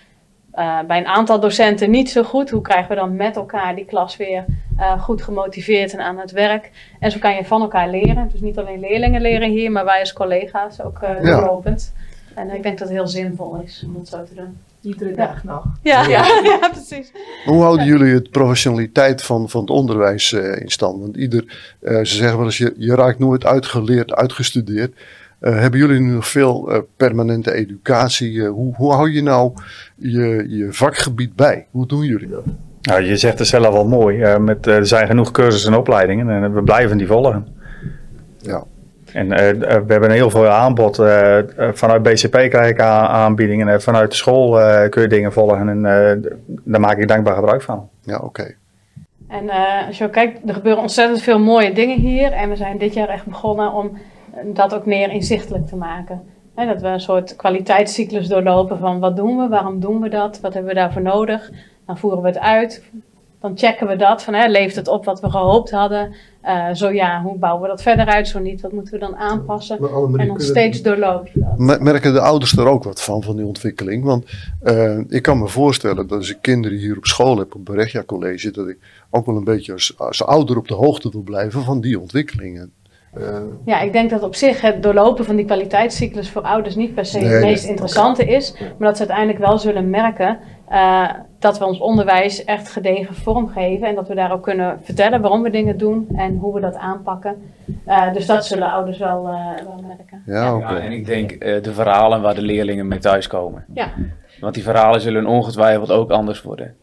eh, 0.57 0.79
bij 0.87 0.99
een 0.99 1.07
aantal 1.07 1.41
docenten 1.41 1.91
niet 1.91 2.11
zo 2.11 2.23
goed. 2.23 2.51
Hoe 2.51 2.61
krijgen 2.61 2.89
we 2.89 2.95
dan 2.95 3.17
met 3.17 3.37
elkaar 3.37 3.75
die 3.75 3.85
klas 3.85 4.17
weer 4.17 4.45
eh, 4.79 5.03
goed 5.03 5.23
gemotiveerd 5.23 5.93
en 5.93 6.01
aan 6.01 6.19
het 6.19 6.31
werk? 6.31 6.71
En 7.01 7.11
zo 7.11 7.19
kan 7.19 7.35
je 7.35 7.45
van 7.45 7.61
elkaar 7.61 7.91
leren. 7.91 8.29
Dus 8.33 8.41
niet 8.41 8.59
alleen 8.59 8.81
leerlingen 8.81 9.21
leren 9.21 9.51
hier, 9.51 9.73
maar 9.73 9.85
wij 9.85 10.01
als 10.01 10.13
collega's 10.13 10.81
ook 10.81 10.99
eh 11.03 11.23
Ja. 11.23 11.37
doorlopend. 11.37 11.93
En 12.35 12.51
ik 12.55 12.63
denk 12.63 12.79
dat 12.79 12.89
het 12.89 12.97
heel 12.97 13.07
zinvol 13.07 13.61
is 13.65 13.83
om 13.87 13.95
dat 13.95 14.09
zo 14.09 14.25
te 14.25 14.35
doen. 14.35 14.59
Iedere 14.81 15.15
dag 15.15 15.45
nog. 15.45 15.65
Ja, 15.83 16.03
ja. 16.09 16.25
ja, 16.61 16.69
precies. 16.69 17.13
Hoe 17.45 17.63
houden 17.63 17.87
jullie 17.87 18.15
het 18.15 18.31
professionaliteit 18.31 19.23
van, 19.23 19.49
van 19.49 19.61
het 19.61 19.71
onderwijs 19.71 20.33
in 20.33 20.69
stand? 20.71 21.01
Want 21.01 21.17
ieder, 21.17 21.75
eh, 21.81 21.97
ze 21.97 22.17
zeggen 22.17 22.37
wel 22.37 22.47
eens, 22.47 22.59
je, 22.59 22.75
je 22.77 22.95
raakt 22.95 23.19
nooit 23.19 23.45
uitgeleerd, 23.45 24.15
uitgestudeerd. 24.15 24.95
Eh, 25.41 25.59
hebben 25.59 25.81
jullie 25.81 26.01
nu 26.01 26.11
nog 26.13 26.29
veel 26.29 26.73
eh, 26.73 26.79
permanente 26.97 27.53
educatie? 27.53 28.43
Eh, 28.43 28.49
hoe, 28.51 28.75
hoe 28.75 28.93
hou 28.93 29.11
je 29.11 29.23
nou 29.23 29.53
je, 29.97 30.45
je 30.49 30.73
vakgebied 30.73 31.37
bij? 31.37 31.67
Hoe 31.71 31.87
doen 31.87 32.05
jullie 32.05 32.29
dat? 32.29 32.45
Nou, 32.83 33.03
je 33.03 33.17
zegt 33.17 33.39
het 33.39 33.49
zelf 33.49 33.75
al 33.75 33.87
mooi. 33.89 34.23
eh, 34.23 34.39
met, 34.39 34.67
er 34.67 34.87
zijn 34.87 35.07
genoeg 35.07 35.31
cursussen 35.31 35.73
en 35.73 35.79
opleidingen 35.79 36.31
en 36.31 36.55
we 36.55 36.63
blijven 36.63 36.99
die 36.99 37.07
volgen. 37.07 37.47
Ja. 38.39 38.65
En 39.13 39.29
we 39.29 39.85
hebben 39.87 40.11
heel 40.11 40.31
veel 40.31 40.47
aanbod. 40.47 40.97
vanuit 41.73 42.03
BCP 42.03 42.31
krijg 42.31 42.71
ik 42.71 42.81
aanbiedingen. 42.81 43.69
en 43.69 43.83
vanuit 43.83 44.11
de 44.11 44.17
school 44.17 44.61
eh, 44.61 44.89
kun 44.89 45.03
je 45.03 45.09
dingen 45.09 45.33
volgen. 45.33 45.69
En 45.69 45.85
eh, 45.85 46.31
daar 46.65 46.81
maak 46.81 46.99
ik 46.99 47.09
dankbaar 47.09 47.35
gebruik 47.35 47.63
van. 47.63 47.89
Ja, 48.03 48.19
oké. 48.19 48.55
En 49.29 49.49
eh, 49.49 49.87
als 49.87 49.99
je 49.99 50.05
ook 50.05 50.13
kijkt, 50.13 50.49
er 50.49 50.55
gebeuren 50.55 50.83
ontzettend 50.83 51.23
veel 51.23 51.39
mooie 51.39 51.73
dingen 51.73 51.99
hier. 51.99 52.33
En 52.33 52.49
we 52.49 52.57
zijn 52.57 52.79
dit 52.79 52.95
jaar 52.95 53.09
echt 53.09 53.27
begonnen 53.27 53.73
om 53.73 53.99
dat 54.45 54.75
ook 54.75 54.87
meer 54.87 55.11
inzichtelijk 55.13 55.67
te 55.67 55.77
maken. 55.77 56.23
Hè, 56.55 56.67
dat 56.67 56.81
we 56.81 56.89
een 56.89 57.01
soort 57.01 57.37
kwaliteitscyclus 57.37 58.29
doorlopen 58.29 58.79
van 58.79 59.01
wat 59.01 59.17
doen 59.17 59.37
we, 59.37 59.49
waarom 59.49 59.81
doen 59.81 60.01
we 60.01 60.09
dat, 60.09 60.41
wat 60.41 60.53
hebben 60.55 60.73
we 60.75 60.79
daarvoor 60.79 61.03
nodig. 61.03 61.51
Dan 61.87 61.99
voeren 61.99 62.23
we 62.23 62.29
het 62.29 62.39
uit, 62.39 62.83
dan 63.41 63.59
checken 63.59 63.87
we 63.87 63.97
dat, 63.97 64.23
van, 64.23 64.35
hè, 64.35 64.49
leeft 64.49 64.77
het 64.77 64.89
op 64.89 65.05
wat 65.05 65.21
we 65.21 65.31
gehoopt 65.31 65.71
hadden. 65.71 66.15
Eh, 66.41 66.73
zo 66.73 66.91
ja, 66.91 67.23
hoe 67.23 67.39
bouwen 67.39 67.63
we 67.63 67.69
dat 67.69 67.83
verder 67.83 68.07
uit, 68.07 68.29
zo 68.29 68.39
niet, 68.39 68.61
wat 68.61 68.73
moeten 68.73 68.93
we 68.95 68.99
dan 69.01 69.17
aanpassen. 69.17 69.79
En 70.21 70.27
dan 70.27 70.41
steeds 70.41 70.83
doorloop 70.83 71.27
je 71.27 71.41
dat. 71.41 71.59
Me- 71.59 71.79
Merken 71.81 72.13
de 72.13 72.21
ouders 72.21 72.57
er 72.57 72.67
ook 72.67 72.85
wat 72.85 73.03
van, 73.03 73.23
van 73.23 73.37
die 73.37 73.47
ontwikkeling? 73.47 74.05
Want 74.05 74.25
eh, 74.63 74.99
ik 75.09 75.23
kan 75.23 75.39
me 75.39 75.49
voorstellen 75.49 75.97
dat 75.97 76.13
als 76.13 76.31
ik 76.31 76.39
kinderen 76.41 76.79
hier 76.79 76.97
op 76.97 77.07
school 77.07 77.39
heb, 77.39 77.55
op 77.55 77.65
Berechia 77.65 78.03
College, 78.03 78.51
dat 78.51 78.69
ik 78.69 78.79
ook 79.11 79.27
wel 79.27 79.37
een 79.37 79.45
beetje 79.45 79.73
als, 79.73 79.95
als 79.99 80.25
ouder 80.25 80.57
op 80.57 80.69
de 80.69 80.75
hoogte 80.75 81.09
wil 81.11 81.23
blijven 81.23 81.63
van 81.63 81.81
die 81.81 82.01
ontwikkelingen. 82.01 82.73
Eh, 83.21 83.39
Ja, 83.65 83.81
ik 83.81 83.93
denk 83.93 84.11
dat 84.11 84.23
op 84.23 84.35
zich 84.35 84.61
het 84.61 84.83
doorlopen 84.83 85.25
van 85.25 85.37
die 85.37 85.45
kwaliteitscyclus 85.45 86.31
voor 86.31 86.43
ouders 86.43 86.75
niet 86.75 86.95
per 86.95 87.05
se 87.07 87.19
Nee, 87.19 87.29
het 87.29 87.41
nee. 87.41 87.51
meest 87.51 87.65
interessante 87.69 88.25
is. 88.25 88.55
Maar 88.61 88.89
dat 88.89 88.97
ze 88.97 89.03
uiteindelijk 89.03 89.39
wel 89.47 89.59
zullen 89.59 89.91
merken 89.91 90.39
eh, 90.69 91.09
dat 91.39 91.59
we 91.59 91.65
ons 91.67 91.79
onderwijs 91.79 92.45
echt 92.45 92.69
gedegen 92.71 93.15
vormgeven. 93.15 93.87
En 93.89 93.95
dat 93.95 94.09
we 94.09 94.15
daar 94.15 94.33
ook 94.33 94.43
kunnen 94.43 94.79
vertellen 94.83 95.21
waarom 95.21 95.43
we 95.43 95.51
dingen 95.51 95.79
doen 95.79 96.09
en 96.17 96.37
hoe 96.37 96.55
we 96.55 96.61
dat 96.61 96.75
aanpakken. 96.77 97.37
Eh, 97.85 98.13
dus 98.13 98.27
dat 98.27 98.47
zullen 98.47 98.73
ouders 98.73 98.99
wel, 98.99 99.27
eh, 99.29 99.65
wel 99.65 99.85
merken. 99.87 100.23
ja, 100.27 100.55
oké. 100.57 100.73
Ja, 100.73 100.79
en 100.81 100.93
ik 100.93 101.07
denk 101.07 101.31
eh, 101.31 101.63
de 101.63 101.73
verhalen 101.73 102.23
waar 102.23 102.35
de 102.35 102.43
leerlingen 102.43 102.89
mee 102.89 102.99
thuiskomen. 102.99 103.65
Ja. 103.75 103.89
Want 104.41 104.55
die 104.55 104.63
verhalen 104.63 105.01
zullen 105.01 105.27
ongetwijfeld 105.27 105.91
ook 105.91 106.11
anders 106.11 106.43
worden. 106.43 106.75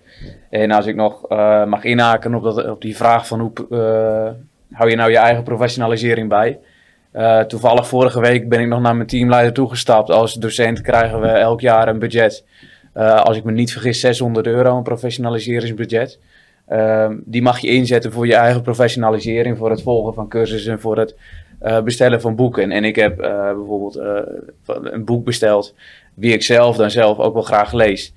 En 0.49 0.71
als 0.71 0.85
ik 0.85 0.95
nog 0.95 1.25
eh, 1.27 1.65
mag 1.65 1.83
inhaken 1.83 2.35
op, 2.35 2.43
dat, 2.43 2.69
op 2.69 2.81
die 2.81 2.95
vraag 2.97 3.27
van 3.27 3.39
hoe 3.39 3.51
eh, 3.69 4.31
hou 4.73 4.89
je 4.89 4.95
nou 4.95 5.11
je 5.11 5.17
eigen 5.17 5.43
professionalisering 5.43 6.29
bij? 6.29 6.59
Eh, 7.13 7.39
toevallig 7.39 7.87
vorige 7.87 8.19
week 8.19 8.49
ben 8.49 8.59
ik 8.59 8.67
nog 8.67 8.81
naar 8.81 8.95
mijn 8.95 9.07
teamleider 9.07 9.53
toegestapt. 9.53 10.09
Als 10.09 10.33
docent 10.33 10.81
krijgen 10.81 11.21
we 11.21 11.27
elk 11.27 11.61
jaar 11.61 11.87
een 11.87 11.99
budget. 11.99 12.45
Eh, 12.93 13.21
als 13.21 13.37
ik 13.37 13.43
me 13.43 13.51
niet 13.51 13.71
vergis 13.71 13.99
600 13.99 14.47
euro, 14.47 14.77
een 14.77 14.83
professionaliseringsbudget. 14.83 16.19
Ehm, 16.67 17.17
die 17.25 17.41
mag 17.41 17.59
je 17.59 17.67
inzetten 17.67 18.11
voor 18.11 18.27
je 18.27 18.35
eigen 18.35 18.61
professionalisering, 18.61 19.57
voor 19.57 19.69
het 19.69 19.81
volgen 19.81 20.13
van 20.13 20.27
cursussen, 20.27 20.79
voor 20.79 20.97
het 20.97 21.15
eh, 21.59 21.81
bestellen 21.81 22.21
van 22.21 22.35
boeken. 22.35 22.71
En 22.71 22.83
ik 22.83 22.95
heb 22.95 23.17
bijvoorbeeld 23.17 23.95
een 24.65 25.05
boek 25.05 25.25
besteld, 25.25 25.75
wie 26.13 26.33
ik 26.33 26.43
zelf 26.43 26.75
dan 26.75 26.91
zelf 26.91 27.17
ook 27.17 27.33
wel 27.33 27.43
graag 27.43 27.73
lees. 27.73 28.13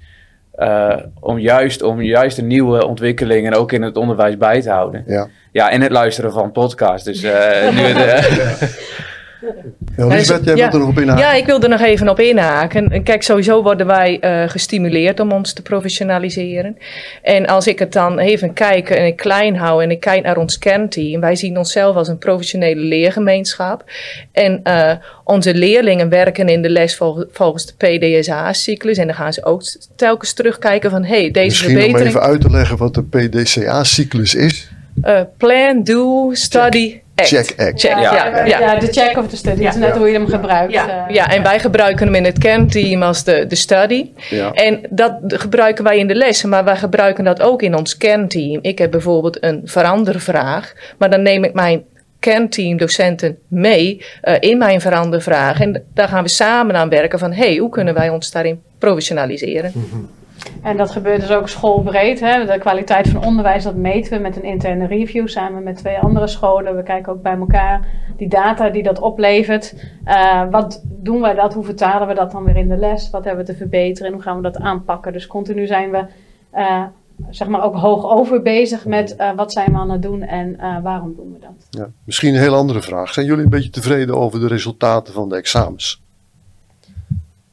Eh, 0.56 0.96
om, 1.20 1.38
juist, 1.38 1.82
om 1.82 2.02
juist 2.02 2.38
een 2.38 2.46
nieuwe 2.46 2.86
ontwikkelingen 2.86 3.52
ook 3.52 3.72
in 3.72 3.82
het 3.82 3.96
onderwijs 3.96 4.36
bij 4.36 4.62
te 4.62 4.70
houden. 4.70 5.04
Ja. 5.06 5.28
Ja, 5.52 5.70
en 5.70 5.80
het 5.80 5.90
luisteren 5.90 6.32
van 6.32 6.52
podcasts. 6.52 7.04
Dus 7.04 7.22
eh, 7.22 7.74
nu 7.74 7.80
het, 7.80 8.30
eh, 8.60 8.68
Ja, 9.96 10.06
Lisbeth, 10.06 10.44
jij 10.44 10.54
wilt 10.54 10.72
er 10.72 10.78
nog 10.78 10.88
op 10.88 10.98
inhaken? 10.98 11.22
Ja, 11.22 11.32
ik 11.32 11.46
wil 11.46 11.62
er 11.62 11.68
nog 11.68 11.80
even 11.80 12.08
op 12.08 12.20
inhaken. 12.20 12.90
En 12.90 13.02
Kijk, 13.02 13.22
sowieso 13.22 13.62
worden 13.62 13.86
wij 13.86 14.20
eh, 14.20 14.48
gestimuleerd 14.48 15.20
om 15.20 15.32
ons 15.32 15.52
te 15.52 15.62
professionaliseren. 15.62 16.76
En 17.22 17.46
als 17.46 17.66
ik 17.66 17.78
het 17.78 17.92
dan 17.92 18.18
even 18.18 18.52
kijk 18.52 18.90
en 18.90 19.06
ik 19.06 19.16
klein 19.16 19.56
hou 19.56 19.82
en 19.82 19.90
ik 19.90 20.00
kijk 20.00 20.22
naar 20.22 20.36
ons 20.36 20.58
kernteam. 20.58 21.20
Wij 21.20 21.36
zien 21.36 21.58
onszelf 21.58 21.96
als 21.96 22.08
een 22.08 22.18
professionele 22.18 22.80
leergemeenschap. 22.80 23.84
En 24.32 24.60
eh, 24.62 24.92
onze 25.24 25.54
leerlingen 25.54 26.08
werken 26.08 26.48
in 26.48 26.62
de 26.62 26.70
les 26.70 26.96
vol- 26.96 27.26
volgens 27.30 27.66
de 27.66 27.72
PDSA-cyclus. 27.76 28.98
En 28.98 29.06
dan 29.06 29.16
gaan 29.16 29.32
ze 29.32 29.44
ook 29.44 29.62
telkens 29.96 30.32
terugkijken 30.32 30.90
van... 30.90 31.04
hey, 31.04 31.30
deze 31.30 31.46
Misschien 31.46 31.70
om 31.70 31.76
verbetering... 31.76 32.08
even 32.08 32.22
uit 32.22 32.40
te 32.40 32.50
leggen 32.50 32.76
wat 32.76 32.94
de 32.94 33.02
PDCA-cyclus 33.02 34.34
is. 34.34 34.70
Eh, 35.02 35.20
plan, 35.36 35.82
do, 35.82 36.30
study, 36.32 37.00
act. 37.14 37.28
Check, 37.28 37.54
act. 37.60 37.80
Check, 37.80 37.90
Ja, 37.90 38.00
ja, 38.00 38.44
ja, 38.46 38.58
ja. 38.60 38.78
de 38.78 38.92
check 38.92 39.16
of 39.16 39.28
de 39.28 39.36
study. 39.36 39.62
Het 39.64 39.74
is 39.74 39.80
net 39.80 39.88
Ja. 39.92 39.98
hoe 39.98 40.06
je 40.06 40.12
hem 40.12 40.26
gebruikt. 40.28 40.72
Ja, 40.72 41.06
eh. 41.08 41.14
ja, 41.14 41.30
en 41.30 41.42
wij 41.42 41.58
gebruiken 41.58 42.06
hem 42.06 42.14
in 42.14 42.24
het 42.24 42.38
kernteam 42.38 43.02
als 43.02 43.24
de, 43.24 43.46
de 43.46 43.54
study. 43.54 44.10
Ja. 44.30 44.52
En 44.52 44.80
dat 44.90 45.12
gebruiken 45.26 45.84
wij 45.84 45.98
in 45.98 46.06
de 46.06 46.14
lessen, 46.14 46.48
maar 46.48 46.64
wij 46.64 46.76
gebruiken 46.76 47.24
dat 47.24 47.42
ook 47.42 47.62
in 47.62 47.74
ons 47.76 47.96
kernteam. 47.96 48.58
Ik 48.62 48.78
heb 48.78 48.90
bijvoorbeeld 48.90 49.42
een 49.44 49.60
verandervraag, 49.64 50.72
maar 50.98 51.10
dan 51.10 51.22
neem 51.22 51.44
ik 51.44 51.52
mijn 51.52 51.84
kernteamdocenten 52.18 53.38
mee 53.48 54.04
eh, 54.22 54.34
in 54.40 54.58
mijn 54.58 54.80
verandervraag. 54.80 55.60
En 55.60 55.82
daar 55.94 56.08
gaan 56.08 56.22
we 56.22 56.28
samen 56.28 56.76
aan 56.76 56.88
werken 56.88 57.18
van, 57.18 57.32
hey, 57.32 57.56
hoe 57.56 57.70
kunnen 57.70 57.94
wij 57.94 58.08
ons 58.08 58.30
daarin 58.30 58.60
professionaliseren? 58.78 59.72
En 60.62 60.76
dat 60.76 60.90
gebeurt 60.90 61.20
dus 61.20 61.30
ook 61.30 61.48
schoolbreed. 61.48 62.20
Hè. 62.20 62.46
De 62.46 62.58
kwaliteit 62.58 63.08
van 63.08 63.24
onderwijs, 63.24 63.64
dat 63.64 63.74
meten 63.74 64.12
we 64.12 64.18
met 64.18 64.36
een 64.36 64.42
interne 64.42 64.86
review 64.86 65.28
samen 65.28 65.62
met 65.62 65.76
twee 65.76 65.98
andere 65.98 66.26
scholen. 66.26 66.76
We 66.76 66.82
kijken 66.82 67.12
ook 67.12 67.22
bij 67.22 67.36
elkaar 67.36 67.88
die 68.16 68.28
data 68.28 68.70
die 68.70 68.82
dat 68.82 69.00
oplevert. 69.00 69.74
Uh, 70.06 70.50
wat 70.50 70.82
doen 70.86 71.20
wij 71.20 71.34
dat? 71.34 71.54
Hoe 71.54 71.64
vertalen 71.64 72.08
we 72.08 72.14
dat 72.14 72.32
dan 72.32 72.44
weer 72.44 72.56
in 72.56 72.68
de 72.68 72.76
les? 72.76 73.10
Wat 73.10 73.24
hebben 73.24 73.44
we 73.44 73.52
te 73.52 73.58
verbeteren 73.58 74.06
en 74.06 74.12
hoe 74.12 74.22
gaan 74.22 74.36
we 74.36 74.42
dat 74.42 74.58
aanpakken? 74.58 75.12
Dus 75.12 75.26
continu 75.26 75.66
zijn 75.66 75.90
we 75.90 76.04
uh, 76.54 76.84
zeg 77.30 77.48
maar 77.48 77.64
ook 77.64 77.74
hoog 77.74 78.10
over 78.10 78.42
bezig 78.42 78.86
met 78.86 79.14
uh, 79.18 79.32
wat 79.36 79.52
zijn 79.52 79.72
we 79.72 79.78
aan 79.78 79.90
het 79.90 80.02
doen 80.02 80.22
en 80.22 80.56
waarom 80.82 81.14
doen 81.16 81.32
we 81.32 81.38
dat. 81.38 81.66
Ja, 81.70 81.90
misschien 82.04 82.34
een 82.34 82.40
heel 82.40 82.54
andere 82.54 82.82
vraag. 82.82 83.12
Zijn 83.12 83.26
jullie 83.26 83.44
een 83.44 83.50
beetje 83.50 83.70
tevreden 83.70 84.16
over 84.16 84.40
de 84.40 84.46
resultaten 84.46 85.12
van 85.12 85.28
de 85.28 85.36
examens? 85.36 86.02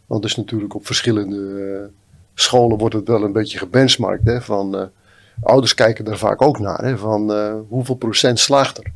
Want 0.05 0.23
het 0.23 0.31
is 0.31 0.37
natuurlijk 0.37 0.75
op 0.75 0.85
verschillende 0.85 1.91
scholen 2.33 2.77
wordt 2.77 2.95
het 2.95 3.07
wel 3.07 3.23
een 3.23 3.31
beetje 3.31 3.57
gebenchmarkt. 3.57 4.25
Hè, 4.25 4.41
van, 4.41 4.89
ouders 5.43 5.73
kijken 5.73 6.05
daar 6.05 6.17
vaak 6.17 6.41
ook 6.41 6.59
naar. 6.59 6.83
Hè, 6.83 6.97
van 6.97 7.31
hoeveel 7.69 7.95
procent 7.95 8.39
slaagt 8.39 8.77
er? 8.77 8.91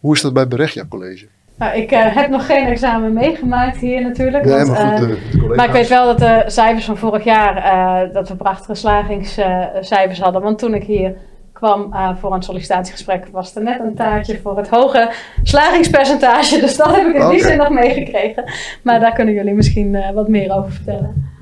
Hoe 0.00 0.14
is 0.14 0.20
dat 0.20 0.32
bij 0.32 0.48
Berechia 0.48 0.84
College? 0.88 1.26
Nou, 1.58 1.76
ik 1.76 1.92
uh, 1.92 2.16
heb 2.16 2.30
nog 2.30 2.46
geen 2.46 2.66
examen 2.66 3.12
meegemaakt 3.12 3.76
hier 3.76 4.02
natuurlijk. 4.02 4.44
Nee, 4.44 4.54
want, 4.54 4.68
maar, 4.68 4.98
goed, 4.98 5.08
uh, 5.34 5.56
maar 5.56 5.66
ik 5.66 5.72
weet 5.72 5.88
wel 5.88 6.06
dat 6.06 6.18
de 6.18 6.42
cijfers 6.46 6.84
van 6.84 6.96
vorig 6.96 7.24
jaar, 7.24 7.56
uh, 7.56 8.14
dat 8.14 8.28
we 8.28 8.36
prachtige 8.36 8.74
slagingscijfers 8.74 10.20
hadden. 10.20 10.42
Want 10.42 10.58
toen 10.58 10.74
ik 10.74 10.84
hier 10.84 11.16
kwam 11.52 11.94
voor 12.20 12.34
een 12.34 12.42
sollicitatiegesprek, 12.42 13.26
was 13.32 13.54
er 13.54 13.62
net 13.62 13.80
een 13.80 13.94
taartje 13.94 14.40
voor 14.42 14.56
het 14.56 14.68
hoge 14.68 15.10
slagingspercentage. 15.42 16.60
Dus 16.64 16.76
dat 16.76 16.96
heb 16.96 17.06
ik 17.06 17.14
in 17.14 17.22
Oké. 17.22 17.30
die 17.30 17.44
zin 17.44 17.56
nog 17.56 17.68
meegekregen. 17.68 18.44
Maar 18.82 19.00
daar 19.00 19.14
kunnen 19.14 19.34
jullie 19.34 19.54
misschien 19.54 20.12
wat 20.14 20.28
meer 20.28 20.56
over 20.56 20.72
vertellen. 20.72 21.33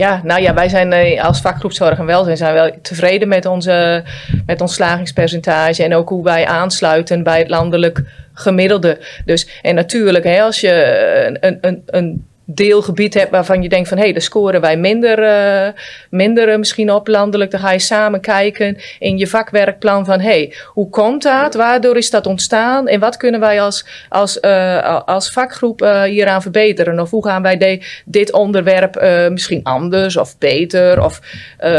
Ja, 0.00 0.20
nou 0.24 0.42
ja, 0.42 0.54
wij 0.54 0.68
zijn 0.68 0.92
eh, 0.92 1.24
als 1.24 1.40
vakgroep 1.40 1.72
Zorg 1.72 1.98
en 1.98 2.06
Welzijn 2.06 2.36
zijn 2.36 2.54
wel 2.54 2.70
tevreden 2.82 3.28
met, 3.28 3.46
onze, 3.46 4.02
met 4.46 4.60
ons 4.60 4.74
slagingspercentage 4.74 5.82
en 5.82 5.94
ook 5.94 6.08
hoe 6.08 6.24
wij 6.24 6.46
aansluiten 6.46 7.22
bij 7.22 7.38
het 7.38 7.48
landelijk 7.48 8.02
gemiddelde. 8.32 8.98
Dus, 9.24 9.60
en 9.62 9.74
natuurlijk, 9.74 10.26
als 10.26 10.60
je 10.60 11.36
een, 11.40 11.58
een, 11.60 11.82
een 11.86 12.26
deelgebied 12.54 13.14
hebt 13.14 13.30
waarvan 13.30 13.62
je 13.62 13.68
denkt 13.68 13.88
van 13.88 13.96
hé, 13.96 14.02
hey, 14.02 14.12
daar 14.12 14.22
scoren 14.22 14.60
wij 14.60 14.76
minder, 14.76 15.18
uh, 15.18 15.72
minder 16.10 16.48
uh, 16.48 16.58
misschien 16.58 16.92
op 16.92 17.08
landelijk. 17.08 17.50
Dan 17.50 17.60
ga 17.60 17.72
je 17.72 17.78
samen 17.78 18.20
kijken 18.20 18.76
in 18.98 19.18
je 19.18 19.26
vakwerkplan 19.26 20.04
van 20.04 20.20
hé, 20.20 20.28
hey, 20.28 20.54
hoe 20.66 20.88
komt 20.88 21.22
dat? 21.22 21.54
Waardoor 21.54 21.96
is 21.96 22.10
dat 22.10 22.26
ontstaan? 22.26 22.88
En 22.88 23.00
wat 23.00 23.16
kunnen 23.16 23.40
wij 23.40 23.60
als, 23.60 23.86
als, 24.08 24.38
uh, 24.40 25.00
als 25.04 25.32
vakgroep 25.32 25.80
hieraan 26.04 26.42
verbeteren? 26.42 27.00
Of 27.00 27.10
hoe 27.10 27.24
gaan 27.24 27.42
wij 27.42 27.56
de, 27.56 27.82
dit 28.04 28.32
onderwerp 28.32 29.00
misschien 29.30 29.62
anders 29.62 30.16
of 30.16 30.38
beter 30.38 31.04
of 31.04 31.20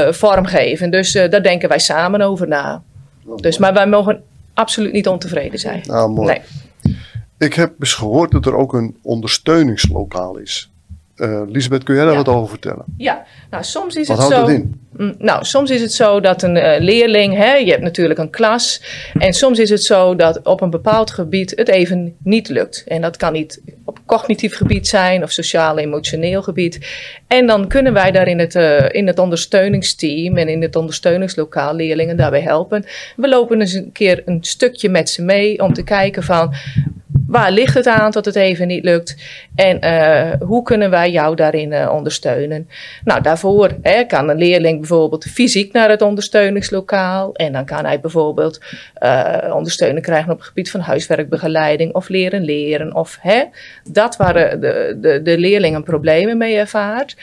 vormgeven? 0.09 0.89
Dus 0.89 1.11
daar 1.11 1.43
denken 1.43 1.69
wij 1.69 1.79
samen 1.79 2.21
over 2.21 2.47
na. 2.47 2.81
Dus, 3.35 3.57
maar 3.57 3.73
wij 3.73 3.87
mogen 3.87 4.23
absoluut 4.53 4.93
niet 4.93 5.07
ontevreden 5.07 5.59
zijn. 5.59 5.81
Nou, 5.85 6.09
mooi. 6.09 6.27
Nee. 6.27 6.41
Ik 7.41 7.53
heb 7.53 7.73
eens 7.79 7.93
gehoord 7.93 8.31
dat 8.31 8.45
er 8.45 8.55
ook 8.55 8.73
een 8.73 8.95
ondersteuningslokaal 9.01 10.37
is. 10.37 10.69
Uh, 11.15 11.41
Lisbeth, 11.47 11.83
kun 11.83 11.95
jij 11.95 12.03
daar 12.03 12.13
Ja. 12.13 12.23
wat 12.23 12.35
over 12.35 12.49
vertellen? 12.49 12.85
Ja, 12.97 13.25
nou 13.49 13.63
soms 13.63 13.95
is 13.95 14.07
Wat 14.07 14.17
het 14.17 14.27
houdt 14.31 14.47
zo. 14.49 14.53
het 14.53 14.61
in? 14.61 14.79
Mm, 14.97 15.15
Nou, 15.17 15.43
soms 15.45 15.69
is 15.69 15.81
het 15.81 15.93
zo 15.93 16.19
dat 16.19 16.43
een 16.43 16.57
eh, 16.57 16.81
leerling, 16.81 17.35
hè, 17.35 17.53
je 17.53 17.69
hebt 17.71 17.83
natuurlijk 17.83 18.19
een 18.19 18.29
klas, 18.29 18.81
en 19.13 19.33
soms 19.33 19.59
is 19.59 19.69
het 19.69 19.83
zo 19.83 20.15
dat 20.15 20.39
op 20.43 20.61
een 20.61 20.69
bepaald 20.69 21.11
gebied 21.11 21.53
het 21.55 21.67
even 21.67 22.15
niet 22.23 22.49
lukt. 22.49 22.83
En 22.87 23.01
dat 23.01 23.17
kan 23.17 23.33
niet 23.33 23.61
op 23.85 23.99
cognitief 24.05 24.55
gebied 24.55 24.87
zijn 24.87 25.23
of 25.23 25.31
sociaal-emotioneel 25.31 26.41
gebied. 26.41 26.79
En 27.27 27.47
dan 27.47 27.67
kunnen 27.67 27.93
wij 27.93 28.11
daar 28.11 28.27
in 28.27 28.39
het, 28.39 28.55
eh, 28.55 28.85
in 28.91 29.07
het 29.07 29.19
ondersteuningsteam 29.19 30.37
en 30.37 30.47
in 30.47 30.61
het 30.61 30.75
ondersteuningslokaal 30.75 31.75
leerlingen 31.75 32.17
daarbij 32.17 32.41
helpen. 32.41 32.85
We 33.15 33.27
lopen 33.27 33.59
eens 33.59 33.73
een 33.73 33.91
keer 33.91 34.21
een 34.25 34.43
stukje 34.43 34.89
met 34.89 35.09
ze 35.09 35.21
mee 35.21 35.61
om 35.63 35.73
te 35.73 35.83
kijken 35.83 36.23
van 36.23 36.53
waar 37.31 37.51
ligt 37.51 37.73
het 37.73 37.87
aan 37.87 38.11
dat 38.11 38.25
het 38.25 38.35
even 38.35 38.67
niet 38.67 38.83
lukt 38.83 39.15
en 39.55 39.79
eh, 39.79 40.31
hoe 40.39 40.63
kunnen 40.63 40.89
wij 40.89 41.11
jou 41.11 41.35
daarin 41.35 41.73
eh, 41.73 41.93
ondersteunen. 41.93 42.69
Nou, 43.03 43.21
daarvoor 43.21 43.71
hè, 43.81 44.03
kan 44.03 44.29
een 44.29 44.37
leerling 44.37 44.79
bijvoorbeeld 44.79 45.25
fysiek 45.25 45.73
naar 45.73 45.89
het 45.89 46.01
ondersteuningslokaal 46.01 47.33
en 47.33 47.53
dan 47.53 47.65
kan 47.65 47.85
hij 47.85 47.99
bijvoorbeeld 47.99 48.59
eh, 48.93 49.51
ondersteuning 49.53 50.05
krijgen 50.05 50.31
op 50.31 50.37
het 50.37 50.47
gebied 50.47 50.71
van 50.71 50.79
huiswerkbegeleiding 50.79 51.93
of 51.93 52.09
leren 52.09 52.41
leren 52.41 52.95
of 52.95 53.17
hè, 53.21 53.43
dat 53.89 54.17
waar 54.17 54.33
de, 54.33 54.57
de, 54.59 54.97
de, 55.01 55.21
de 55.21 55.37
leerling 55.37 55.75
een 55.75 55.83
problemen 55.83 56.37
mee 56.37 56.55
ervaart. 56.55 57.15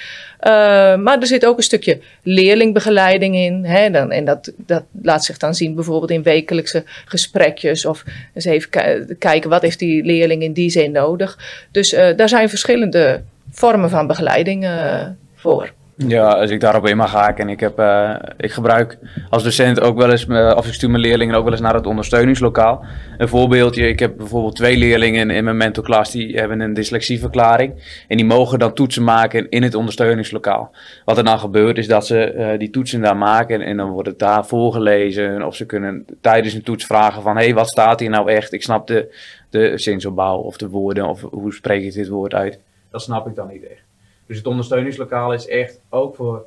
Uh, 0.46 0.50
maar 0.96 1.18
er 1.20 1.26
zit 1.26 1.46
ook 1.46 1.56
een 1.56 1.62
stukje 1.62 1.98
leerlingbegeleiding 2.22 3.36
in. 3.36 3.64
Hè, 3.64 3.90
dan, 3.90 4.10
en 4.12 4.24
dat, 4.24 4.52
dat 4.56 4.84
laat 5.02 5.24
zich 5.24 5.36
dan 5.36 5.54
zien 5.54 5.74
bijvoorbeeld 5.74 6.10
in 6.10 6.22
wekelijkse 6.22 6.82
gesprekjes. 7.04 7.84
Of 7.84 8.04
eens 8.34 8.44
even 8.44 8.70
ki- 8.70 9.14
kijken 9.18 9.50
wat 9.50 9.62
heeft 9.62 9.78
die 9.78 10.04
leerling 10.04 10.42
in 10.42 10.52
die 10.52 10.70
zin 10.70 10.92
nodig. 10.92 11.38
Dus 11.70 11.92
uh, 11.92 12.16
daar 12.16 12.28
zijn 12.28 12.48
verschillende 12.48 13.22
vormen 13.50 13.90
van 13.90 14.06
begeleiding 14.06 14.64
uh, 14.64 15.06
voor. 15.34 15.72
Ja, 16.06 16.28
als 16.28 16.50
ik 16.50 16.60
daarop 16.60 16.86
in 16.86 16.96
mag 16.96 17.12
haken. 17.12 17.48
Ik, 17.48 17.60
heb, 17.60 17.78
uh, 17.78 18.14
ik 18.36 18.52
gebruik 18.52 18.98
als 19.30 19.42
docent 19.42 19.80
ook 19.80 19.96
wel 19.96 20.10
eens, 20.10 20.26
uh, 20.26 20.54
of 20.56 20.66
ik 20.66 20.72
stuur 20.72 20.90
mijn 20.90 21.02
leerlingen 21.02 21.34
ook 21.34 21.42
wel 21.42 21.52
eens 21.52 21.60
naar 21.60 21.74
het 21.74 21.86
ondersteuningslokaal. 21.86 22.84
Een 23.16 23.28
voorbeeldje, 23.28 23.88
ik 23.88 23.98
heb 23.98 24.16
bijvoorbeeld 24.16 24.56
twee 24.56 24.76
leerlingen 24.76 25.30
in 25.30 25.44
mijn 25.44 25.56
mentorklas 25.56 26.10
die 26.10 26.36
hebben 26.36 26.60
een 26.60 26.74
dyslexieverklaring. 26.74 28.02
En 28.08 28.16
die 28.16 28.26
mogen 28.26 28.58
dan 28.58 28.72
toetsen 28.74 29.04
maken 29.04 29.48
in 29.48 29.62
het 29.62 29.74
ondersteuningslokaal. 29.74 30.70
Wat 31.04 31.18
er 31.18 31.24
dan 31.24 31.38
gebeurt 31.38 31.78
is 31.78 31.86
dat 31.86 32.06
ze 32.06 32.34
uh, 32.34 32.58
die 32.58 32.70
toetsen 32.70 33.00
daar 33.00 33.16
maken 33.16 33.60
en 33.60 33.76
dan 33.76 33.90
wordt 33.90 34.08
het 34.08 34.18
daar 34.18 34.46
voorgelezen. 34.46 35.46
Of 35.46 35.54
ze 35.56 35.66
kunnen 35.66 36.04
tijdens 36.20 36.54
een 36.54 36.62
toets 36.62 36.86
vragen 36.86 37.22
van, 37.22 37.36
hé, 37.36 37.44
hey, 37.44 37.54
wat 37.54 37.68
staat 37.68 38.00
hier 38.00 38.10
nou 38.10 38.30
echt? 38.30 38.52
Ik 38.52 38.62
snap 38.62 38.86
de, 38.86 39.14
de 39.50 39.72
zinsopbouw 39.74 40.38
of 40.38 40.56
de 40.56 40.68
woorden 40.68 41.08
of 41.08 41.20
hoe 41.20 41.52
spreek 41.52 41.82
ik 41.82 41.92
dit 41.92 42.08
woord 42.08 42.34
uit. 42.34 42.58
Dat 42.90 43.02
snap 43.02 43.26
ik 43.26 43.34
dan 43.34 43.48
niet 43.48 43.62
echt. 43.62 43.87
Dus 44.28 44.36
het 44.36 44.46
ondersteuningslokaal 44.46 45.32
is 45.32 45.46
echt 45.46 45.80
ook 45.88 46.14
voor 46.14 46.46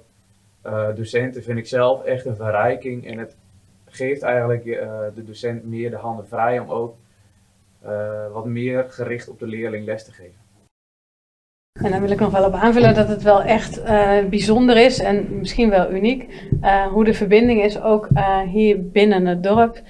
uh, 0.65 0.95
docenten, 0.95 1.43
vind 1.43 1.57
ik 1.57 1.67
zelf, 1.67 2.03
echt 2.03 2.25
een 2.25 2.35
verrijking. 2.35 3.07
En 3.07 3.17
het 3.17 3.37
geeft 3.85 4.21
eigenlijk 4.21 4.65
uh, 4.65 4.99
de 5.15 5.23
docent 5.23 5.65
meer 5.65 5.89
de 5.89 5.95
handen 5.95 6.27
vrij 6.27 6.59
om 6.59 6.69
ook 6.69 6.95
uh, 7.85 8.31
wat 8.31 8.45
meer 8.45 8.85
gericht 8.89 9.29
op 9.29 9.39
de 9.39 9.47
leerling 9.47 9.85
les 9.85 10.05
te 10.05 10.11
geven. 10.11 10.39
En 11.83 11.91
daar 11.91 12.01
wil 12.01 12.11
ik 12.11 12.19
nog 12.19 12.31
wel 12.31 12.45
op 12.45 12.53
aanvullen 12.53 12.95
dat 12.95 13.07
het 13.07 13.23
wel 13.23 13.41
echt 13.41 13.79
uh, 13.79 14.11
bijzonder 14.29 14.77
is 14.77 14.99
en 14.99 15.27
misschien 15.39 15.69
wel 15.69 15.91
uniek. 15.91 16.49
Uh, 16.63 16.85
hoe 16.85 17.03
de 17.03 17.13
verbinding 17.13 17.63
is 17.63 17.81
ook 17.81 18.07
uh, 18.13 18.39
hier 18.39 18.89
binnen 18.89 19.25
het 19.25 19.43
dorp. 19.43 19.81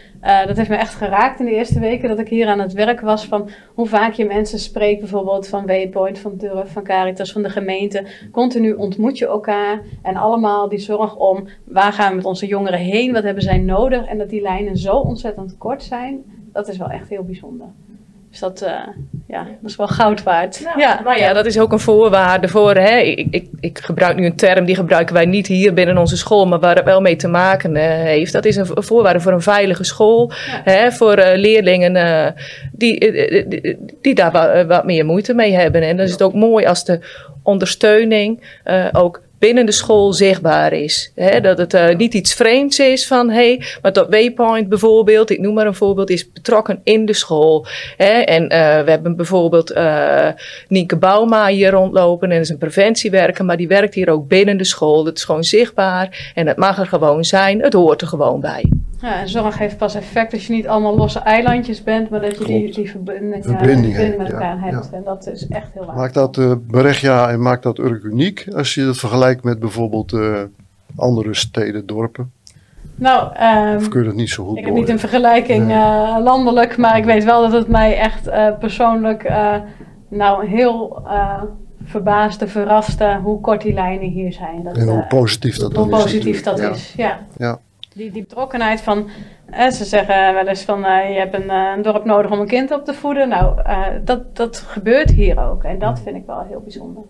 dat 0.47 0.57
heeft 0.57 0.69
me 0.69 0.75
echt 0.75 0.95
geraakt 0.95 1.39
in 1.39 1.45
de 1.45 1.51
eerste 1.51 1.79
weken 1.79 2.09
dat 2.09 2.19
ik 2.19 2.27
hier 2.27 2.47
aan 2.47 2.59
het 2.59 2.73
werk 2.73 3.01
was. 3.01 3.25
Van 3.25 3.49
hoe 3.73 3.87
vaak 3.87 4.13
je 4.13 4.25
mensen 4.25 4.59
spreekt, 4.59 4.99
bijvoorbeeld 4.99 5.47
van 5.47 5.65
Waypoint, 5.65 6.19
van 6.19 6.37
Durf, 6.37 6.71
van 6.71 6.83
Caritas, 6.83 7.31
van 7.31 7.41
de 7.41 7.49
gemeente. 7.49 8.05
Continu 8.31 8.73
ontmoet 8.73 9.17
je 9.17 9.27
elkaar 9.27 9.81
en 10.01 10.15
allemaal 10.15 10.69
die 10.69 10.79
zorg 10.79 11.15
om 11.15 11.47
waar 11.65 11.93
gaan 11.93 12.09
we 12.09 12.15
met 12.15 12.25
onze 12.25 12.47
jongeren 12.47 12.79
heen, 12.79 13.13
wat 13.13 13.23
hebben 13.23 13.43
zij 13.43 13.57
nodig. 13.57 14.05
En 14.05 14.17
dat 14.17 14.29
die 14.29 14.41
lijnen 14.41 14.77
zo 14.77 14.95
ontzettend 14.95 15.57
kort 15.57 15.83
zijn, 15.83 16.23
dat 16.51 16.67
is 16.67 16.77
wel 16.77 16.89
echt 16.89 17.09
heel 17.09 17.23
bijzonder. 17.23 17.67
Dus 18.31 18.39
dat, 18.39 18.61
uh, 18.61 18.69
ja, 19.27 19.43
dat 19.43 19.69
is 19.69 19.75
wel 19.75 19.87
goud 19.87 20.23
waard. 20.23 20.57
Ja, 20.57 20.73
ja. 20.77 21.01
Nou 21.03 21.19
ja, 21.19 21.33
dat 21.33 21.45
is 21.45 21.59
ook 21.59 21.71
een 21.71 21.79
voorwaarde 21.79 22.47
voor. 22.47 22.75
Hè. 22.75 22.97
Ik, 22.97 23.27
ik, 23.31 23.49
ik, 23.59 23.79
gebruik 23.83 24.15
nu 24.15 24.25
een 24.25 24.35
term 24.35 24.65
die 24.65 24.75
gebruiken 24.75 25.13
wij 25.13 25.25
niet 25.25 25.47
hier 25.47 25.73
binnen 25.73 25.97
onze 25.97 26.17
school, 26.17 26.47
maar 26.47 26.59
waar 26.59 26.75
het 26.75 26.85
wel 26.85 27.01
mee 27.01 27.15
te 27.15 27.27
maken 27.27 27.75
uh, 27.75 27.81
heeft. 27.83 28.33
Dat 28.33 28.45
is 28.45 28.55
een 28.55 28.67
voorwaarde 28.73 29.19
voor 29.19 29.31
een 29.31 29.41
veilige 29.41 29.83
school. 29.83 30.31
Ja. 30.31 30.61
Hè, 30.63 30.91
voor 30.91 31.17
uh, 31.17 31.25
leerlingen 31.35 32.35
die, 32.71 32.99
die, 33.49 33.77
die, 34.01 34.15
daar 34.15 34.31
wat, 34.31 34.65
wat, 34.65 34.85
meer 34.85 35.05
moeite 35.05 35.33
mee 35.33 35.53
hebben. 35.53 35.81
En 35.81 35.97
dan 35.97 36.05
is 36.05 36.11
het 36.11 36.21
ook 36.21 36.33
mooi 36.33 36.65
als 36.65 36.85
de 36.85 36.99
ondersteuning 37.43 38.59
ook 38.91 39.21
binnen 39.41 39.65
de 39.65 39.71
school 39.71 40.13
zichtbaar 40.13 40.73
is. 40.73 41.11
Dat 41.41 41.57
het 41.57 41.73
uh, 41.73 41.95
niet 41.95 42.13
iets 42.13 42.33
vreemds 42.33 42.79
is 42.79 43.07
van, 43.07 43.29
hé, 43.29 43.35
hey, 43.35 43.63
maar 43.81 43.93
dat 43.93 44.09
Waypoint 44.09 44.69
bijvoorbeeld, 44.69 45.29
ik 45.29 45.39
noem 45.39 45.53
maar 45.53 45.65
een 45.65 45.75
voorbeeld, 45.75 46.09
is 46.09 46.31
betrokken 46.31 46.81
in 46.83 47.05
de 47.05 47.13
school. 47.13 47.65
En 47.97 48.43
uh, 48.43 48.49
we 48.83 48.91
hebben 48.91 49.15
bijvoorbeeld 49.15 49.71
uh, 49.71 50.27
Nienke 50.67 50.95
Bauma 50.95 51.47
hier 51.47 51.71
rondlopen 51.71 52.31
en 52.31 52.39
is 52.39 52.49
een 52.49 52.57
preventiewerker, 52.57 53.45
maar 53.45 53.57
die 53.57 53.67
werkt 53.67 53.93
hier 53.93 54.09
ook 54.09 54.27
binnen 54.27 54.57
de 54.57 54.63
school. 54.63 55.03
Dat 55.03 55.17
is 55.17 55.23
gewoon 55.23 55.43
zichtbaar 55.43 56.31
en 56.35 56.47
het 56.47 56.57
mag 56.57 56.79
er 56.79 56.87
gewoon 56.87 57.25
zijn, 57.25 57.61
het 57.61 57.73
hoort 57.73 58.01
er 58.01 58.07
gewoon 58.07 58.39
bij. 58.39 58.65
Ja, 59.01 59.19
en 59.19 59.29
zorg 59.29 59.57
heeft 59.57 59.77
pas 59.77 59.95
effect 59.95 60.33
als 60.33 60.47
je 60.47 60.53
niet 60.53 60.67
allemaal 60.67 60.95
losse 60.95 61.19
eilandjes 61.19 61.83
bent, 61.83 62.09
maar 62.09 62.21
dat 62.21 62.37
je 62.37 62.45
die, 62.45 62.73
die 62.73 62.89
verbinding, 62.89 63.45
verbinding 63.45 64.17
met 64.17 64.31
elkaar 64.31 64.55
ja, 64.55 64.61
hebt. 64.61 64.87
Ja. 64.91 64.97
En 64.97 65.03
dat 65.03 65.27
is 65.27 65.47
echt 65.47 65.73
heel 65.73 65.85
waar. 65.85 65.95
Maakt 65.95 66.13
dat 66.13 66.37
uh, 66.37 67.29
en 67.31 67.41
maakt 67.41 67.63
dat 67.63 67.77
Urk 67.77 68.03
uniek 68.03 68.47
als 68.55 68.73
je 68.73 68.85
dat 68.85 68.97
vergelijkt 68.97 69.43
met 69.43 69.59
bijvoorbeeld 69.59 70.11
uh, 70.11 70.39
andere 70.95 71.35
steden, 71.35 71.85
dorpen? 71.85 72.31
Nou, 72.95 73.31
um, 73.69 73.75
of 73.75 73.87
kun 73.87 73.99
je 73.99 74.05
dat 74.05 74.15
niet 74.15 74.29
zo 74.29 74.45
goed 74.45 74.57
Ik 74.57 74.65
heb 74.65 74.73
niet 74.73 74.89
een 74.89 74.99
vergelijking 74.99 75.65
nee. 75.65 75.77
uh, 75.77 76.17
landelijk, 76.23 76.77
maar 76.77 76.97
ik 76.97 77.05
weet 77.05 77.23
wel 77.23 77.41
dat 77.41 77.51
het 77.51 77.67
mij 77.67 77.97
echt 77.97 78.27
uh, 78.27 78.57
persoonlijk 78.59 79.31
nou 80.09 80.47
heel 80.47 81.03
verbaasde, 81.85 82.47
verraste 82.47 83.19
hoe 83.23 83.41
kort 83.41 83.61
die 83.61 83.73
lijnen 83.73 84.09
hier 84.09 84.33
zijn. 84.33 84.63
Dat, 84.63 84.77
En 84.77 84.87
hoe 84.87 85.01
eh, 85.01 85.07
positief 85.07 85.57
dat 85.57 85.75
hoe 85.75 85.89
dan 85.89 85.97
is. 85.97 86.03
positief 86.03 86.43
dat 86.43 86.59
is, 86.59 86.93
ja. 86.97 87.19
Ja. 87.93 87.97
Die, 87.97 88.11
die 88.11 88.21
betrokkenheid 88.21 88.81
van, 88.81 89.09
eh, 89.49 89.69
ze 89.69 89.85
zeggen 89.85 90.33
wel 90.33 90.47
eens 90.47 90.61
van 90.61 90.85
eh, 90.85 91.09
je 91.13 91.19
hebt 91.19 91.33
een, 91.33 91.49
eh, 91.49 91.73
een 91.75 91.81
dorp 91.81 92.05
nodig 92.05 92.31
om 92.31 92.39
een 92.39 92.47
kind 92.47 92.71
op 92.71 92.85
te 92.85 92.93
voeden. 92.93 93.29
Nou, 93.29 93.61
eh, 93.61 93.87
dat, 94.03 94.35
dat 94.35 94.57
gebeurt 94.57 95.09
hier 95.09 95.39
ook 95.49 95.63
en 95.63 95.79
dat 95.79 95.99
vind 95.99 96.15
ik 96.15 96.25
wel 96.25 96.45
heel 96.47 96.61
bijzonder. 96.61 97.03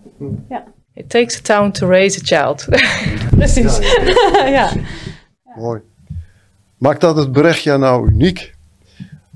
It 0.94 1.10
takes 1.10 1.38
a 1.38 1.40
town 1.42 1.70
to 1.70 1.88
raise 1.88 2.18
a 2.18 2.24
child. 2.24 2.66
Precies. 3.36 3.78
Ja, 4.46 4.70
Mooi. 5.56 5.80
Maakt 6.78 7.00
dat 7.00 7.16
het 7.16 7.32
berichtje 7.32 7.78
nou 7.78 8.08
uniek? 8.08 8.54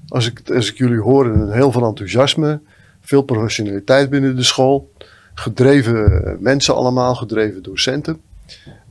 Als 0.09 0.27
ik, 0.27 0.51
als 0.51 0.71
ik 0.71 0.79
jullie 0.79 1.01
hoor, 1.01 1.27
een 1.27 1.53
heel 1.53 1.73
veel 1.73 1.87
enthousiasme, 1.87 2.61
veel 3.01 3.23
professionaliteit 3.23 4.11
binnen 4.11 4.37
de 4.37 4.43
school, 4.43 4.93
gedreven 5.35 6.37
mensen 6.41 6.75
allemaal, 6.75 7.15
gedreven 7.15 7.63
docenten. 7.63 8.21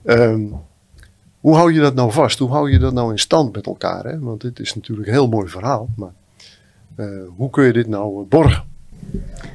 Ehm, 0.04 0.42
hoe 1.46 1.56
hou 1.56 1.74
je 1.74 1.80
dat 1.80 1.96
nou 1.96 2.12
vast? 2.12 2.40
Hoe 2.40 2.50
hou 2.50 2.72
je 2.72 2.80
dat 2.80 2.94
nou 2.94 3.12
in 3.12 3.20
stand 3.20 3.56
met 3.56 3.66
elkaar? 3.66 4.04
Hè? 4.04 4.20
Want 4.20 4.42
dit 4.42 4.60
is 4.60 4.76
natuurlijk 4.76 5.08
een 5.08 5.14
heel 5.14 5.30
mooi 5.30 5.48
verhaal, 5.48 5.88
maar 5.96 6.14
eh, 6.96 7.06
hoe 7.38 7.50
kun 7.50 7.64
je 7.64 7.74
dit 7.74 7.88
nou 7.88 8.22
eh, 8.22 8.30
borgen? 8.30 8.64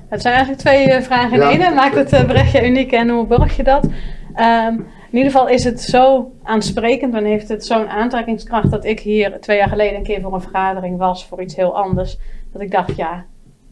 Het 0.08 0.22
zijn 0.22 0.34
eigenlijk 0.34 0.62
twee 0.62 0.90
eh, 0.90 1.02
vragen 1.02 1.32
in 1.32 1.58
Ja. 1.58 1.66
één. 1.66 1.74
Maakt 1.74 2.10
het 2.10 2.26
berichtje 2.26 2.66
uniek 2.66 2.92
en 2.92 3.08
hoe 3.08 3.26
borg 3.26 3.56
je 3.56 3.62
dat? 3.62 3.88
Ehm, 4.34 4.74
in 5.10 5.16
ieder 5.16 5.30
geval 5.30 5.48
is 5.48 5.64
het 5.64 5.80
zo 5.80 6.32
aansprekend 6.42 7.14
en 7.14 7.24
heeft 7.24 7.48
het 7.48 7.66
zo'n 7.66 7.88
aantrekkingskracht 7.88 8.70
dat 8.70 8.84
ik 8.84 9.00
hier 9.00 9.40
twee 9.40 9.56
jaar 9.56 9.68
geleden 9.68 9.96
een 9.96 10.02
keer 10.02 10.20
voor 10.20 10.34
een 10.34 10.40
vergadering 10.40 10.98
was 10.98 11.26
voor 11.26 11.42
iets 11.42 11.56
heel 11.56 11.76
anders. 11.76 12.18
Dat 12.52 12.62
ik 12.62 12.70
dacht, 12.70 12.96
ja, 12.96 13.24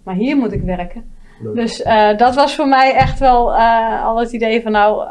maar 0.03 0.15
hier 0.15 0.37
moet 0.37 0.53
ik 0.53 0.63
werken. 0.63 1.11
Dus 1.55 1.83
dat 2.17 2.35
was 2.35 2.55
voor 2.55 2.69
mij 2.69 2.95
echt 2.95 3.19
wel 3.19 3.55
al 4.03 4.19
het 4.19 4.33
idee 4.33 4.63
van 4.63 4.73
nou, 4.73 5.07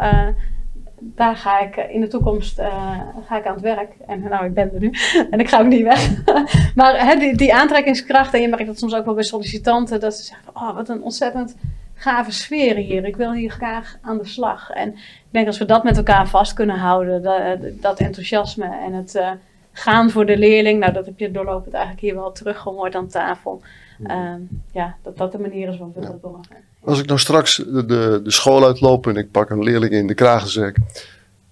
daar 1.00 1.36
ga 1.36 1.60
ik 1.60 1.76
eh, 1.76 1.94
in 1.94 2.02
de 2.02 2.08
toekomst 2.08 2.60
eh, 2.60 3.00
ga 3.28 3.38
ik 3.38 3.46
aan 3.46 3.54
het 3.54 3.62
werk. 3.62 3.94
En 4.08 4.22
nou, 4.22 4.46
ik 4.46 4.54
ben 4.54 4.74
er 4.74 4.80
nu 4.80 4.94
en 5.32 5.40
ik 5.40 5.50
ga 5.50 5.60
ook 5.60 5.68
niet 5.68 5.84
weg. 5.84 6.24
maar 6.76 7.06
hè, 7.06 7.20
die, 7.20 7.36
die 7.36 7.54
aantrekkingskracht, 7.54 8.34
en 8.34 8.42
je 8.42 8.48
merkt 8.48 8.66
dat 8.66 8.80
soms 8.80 8.96
ook 8.96 9.06
wel 9.06 9.14
bij 9.14 9.24
sollicitanten, 9.24 10.00
dat 10.00 10.16
ze 10.16 10.24
zeggen 10.24 10.48
oh, 10.54 10.76
wat 10.76 10.90
een 10.90 11.04
ontzettend 11.04 11.56
gave 11.98 12.32
sfeer 12.32 12.76
hier. 12.76 13.06
Ik 13.06 13.16
wil 13.16 13.34
hier 13.34 13.52
graag 13.52 13.98
aan 14.02 14.18
de 14.18 14.26
slag. 14.26 14.70
En 14.70 14.90
ik 14.94 15.28
denk 15.30 15.48
als 15.48 15.58
we 15.58 15.66
dat 15.66 15.84
met 15.84 15.98
elkaar 15.98 16.28
vast 16.28 16.54
kunnen 16.54 16.78
houden, 16.78 17.22
dat, 17.22 17.82
dat 17.82 18.00
enthousiasme 18.00 18.78
en 18.86 18.94
het 18.94 19.16
eh, 19.16 19.32
gaan 19.72 20.10
voor 20.10 20.26
de 20.26 20.38
leerling, 20.38 20.80
nou 20.80 20.94
dat 20.94 21.06
heb 21.06 21.20
je 21.20 21.32
doorlopend 21.32 21.74
eigenlijk 21.74 22.04
hier 22.04 22.16
wel 22.16 22.32
teruggehoord 22.32 22.96
aan 22.96 23.08
tafel. 23.08 23.62
Ehm, 24.04 24.42
ja, 24.72 24.96
dat 25.04 25.18
dat 25.18 25.32
de 25.32 25.40
manier 25.40 25.68
is 25.68 25.78
waarop 25.78 25.96
we 25.96 26.02
dat 26.02 26.22
borgen. 26.22 26.67
Als 26.88 27.00
ik 27.00 27.06
nou 27.06 27.20
straks 27.20 27.56
de, 27.56 27.86
de, 27.86 28.20
de 28.24 28.32
school 28.32 28.66
uitloop 28.66 29.08
en 29.08 29.16
ik 29.16 29.32
pak 29.32 29.50
een 29.50 29.64
leerling 29.64 29.92
in 29.92 30.08
de 30.08 30.14
kraag 30.14 30.42
en 30.42 30.50
zeg, 30.50 30.74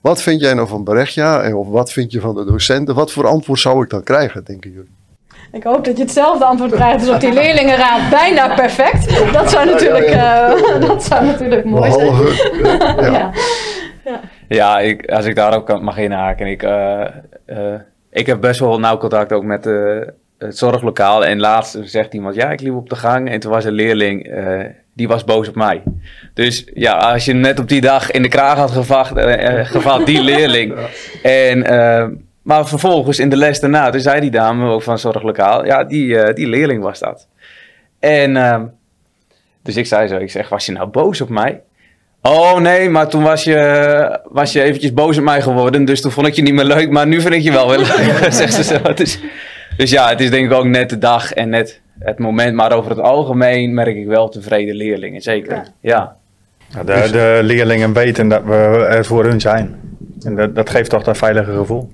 wat 0.02 0.22
vind 0.22 0.42
jij 0.42 0.54
nou 0.54 0.68
van 0.68 0.84
Berechtja? 0.84 1.42
En 1.42 1.56
of 1.56 1.68
wat 1.68 1.92
vind 1.92 2.12
je 2.12 2.20
van 2.20 2.36
de 2.36 2.46
docenten? 2.46 2.96
Wat 2.96 3.12
voor 3.12 3.28
antwoord 3.28 3.60
zou 3.60 3.84
ik 3.84 3.90
dan 3.90 4.04
krijgen, 4.04 4.44
denken 4.44 4.72
jullie? 4.72 4.96
Ik 5.52 5.64
hoop 5.64 5.86
dat 5.86 5.98
je 5.98 6.04
hetzelfde 6.04 6.46
antwoord 6.46 6.72
krijgt 6.72 7.00
als 7.00 7.16
op 7.16 7.20
die 7.20 7.34
leerlingenraad. 7.34 8.10
Bijna 8.10 8.56
perfect. 8.56 9.34
Dat 9.34 9.50
zou 9.50 9.66
natuurlijk, 9.66 10.06
eh, 10.06 10.82
dat 10.88 11.04
zou 11.04 11.26
natuurlijk 11.26 11.66
mooi 11.66 11.92
zijn. 11.92 12.06
Behalve, 12.06 13.02
ja. 13.02 13.32
Ja. 14.06 14.20
Ja, 14.48 14.80
ik, 14.80 15.12
als 15.12 15.26
ik 15.26 15.36
daar 15.36 15.56
ook 15.56 15.82
mag 15.82 15.98
inhaken. 15.98 16.48
Ik, 16.48 16.64
eh, 16.64 17.02
eh, 17.46 17.80
ik 18.12 18.26
heb 18.26 18.42
best 18.42 18.60
wel 18.60 18.80
nauw 18.80 18.98
contact 18.98 19.34
ook 19.34 19.44
met 19.44 19.66
eh, 19.66 20.02
het 20.38 20.58
zorglokaal. 20.58 21.26
En 21.26 21.40
laatst 21.40 21.78
zegt 21.84 22.14
iemand, 22.14 22.36
ja, 22.36 22.52
ik 22.52 22.62
liep 22.62 22.76
op 22.76 22.90
de 22.90 22.96
gang. 22.96 23.30
En 23.30 23.40
toen 23.40 23.52
was 23.52 23.66
een 23.66 23.74
leerling, 23.74 24.28
eh, 24.28 24.66
die 24.96 25.08
was 25.08 25.24
boos 25.24 25.48
op 25.48 25.56
mij. 25.56 25.84
Dus 26.34 26.66
ja, 26.74 26.94
als 26.94 27.26
je 27.26 27.34
net 27.34 27.60
op 27.60 27.70
die 27.70 27.82
dag 27.82 28.12
in 28.12 28.22
de 28.22 28.28
kraag 28.28 28.58
had 28.58 28.72
gevacht, 28.72 29.16
eh, 29.16 29.60
eh, 29.60 29.66
gevat, 29.66 30.06
die 30.06 30.24
leerling. 30.32 30.76
En, 31.24 31.64
eh, 31.64 32.08
maar 32.42 32.68
vervolgens 32.68 33.20
in 33.20 33.30
de 33.30 33.38
les 33.38 33.60
daarna, 33.60 33.90
toen 33.90 34.02
zei 34.02 34.20
die 34.20 34.32
dame 34.32 34.70
ook 34.70 34.84
van 34.84 35.00
zorglokaal, 35.00 35.66
ja, 35.66 35.84
die, 35.84 36.34
die 36.34 36.48
leerling 36.48 36.84
was 36.84 37.00
dat. 37.00 37.28
En 38.00 38.38
ehm, 38.38 38.66
dus 39.64 39.76
ik 39.76 39.86
zei 39.86 40.08
zo, 40.08 40.18
ik 40.18 40.32
zeg, 40.32 40.50
was 40.50 40.66
je 40.66 40.72
nou 40.72 40.88
boos 40.88 41.22
op 41.22 41.30
mij? 41.30 41.62
Oh 42.22 42.58
nee, 42.58 42.90
maar 42.90 43.08
toen 43.08 43.24
was 43.24 43.44
je, 43.44 44.20
was 44.30 44.52
je 44.52 44.62
eventjes 44.62 44.94
boos 44.94 45.18
op 45.18 45.24
mij 45.24 45.42
geworden. 45.42 45.86
Dus 45.86 46.02
toen 46.02 46.12
vond 46.12 46.28
ik 46.28 46.34
je 46.34 46.42
niet 46.42 46.54
meer 46.54 46.66
leuk. 46.66 46.90
Maar 46.90 47.08
nu 47.08 47.22
vind 47.22 47.34
ik 47.34 47.42
je 47.42 47.52
wel 47.52 47.70
weer 47.70 47.78
leuk. 47.78 48.32
zegt 48.34 48.54
ze 48.54 48.64
zo. 48.64 48.94
Dus, 48.94 49.20
dus 49.78 49.90
ja, 49.90 50.10
het 50.10 50.20
is 50.20 50.30
denk 50.30 50.46
ik 50.46 50.58
ook 50.58 50.66
net 50.66 50.90
de 50.90 50.98
dag 50.98 51.34
en 51.34 51.50
net 51.50 51.82
het 52.06 52.20
moment. 52.20 52.56
Maar 52.56 52.74
over 52.74 52.90
het 52.90 53.00
algemeen 53.00 53.74
merk 53.74 53.96
ik 53.96 54.08
wel 54.08 54.30
tevreden 54.30 54.76
leerlingen. 54.76 55.22
Zeker. 55.22 55.68
Ja. 55.80 56.16
Ja, 56.68 56.84
De, 56.84 57.10
de 57.12 57.40
leerlingen 57.44 57.94
weten 57.94 58.28
dat 58.28 58.44
we 58.44 58.86
er 58.90 59.06
voor 59.06 59.24
hun 59.26 59.42
zijn. 59.42 59.76
En 60.24 60.36
dat, 60.36 60.56
dat 60.56 60.70
geeft 60.70 60.90
toch 60.90 61.04
dat 61.04 61.18
veilige 61.18 61.52
gevoel. 61.52 61.90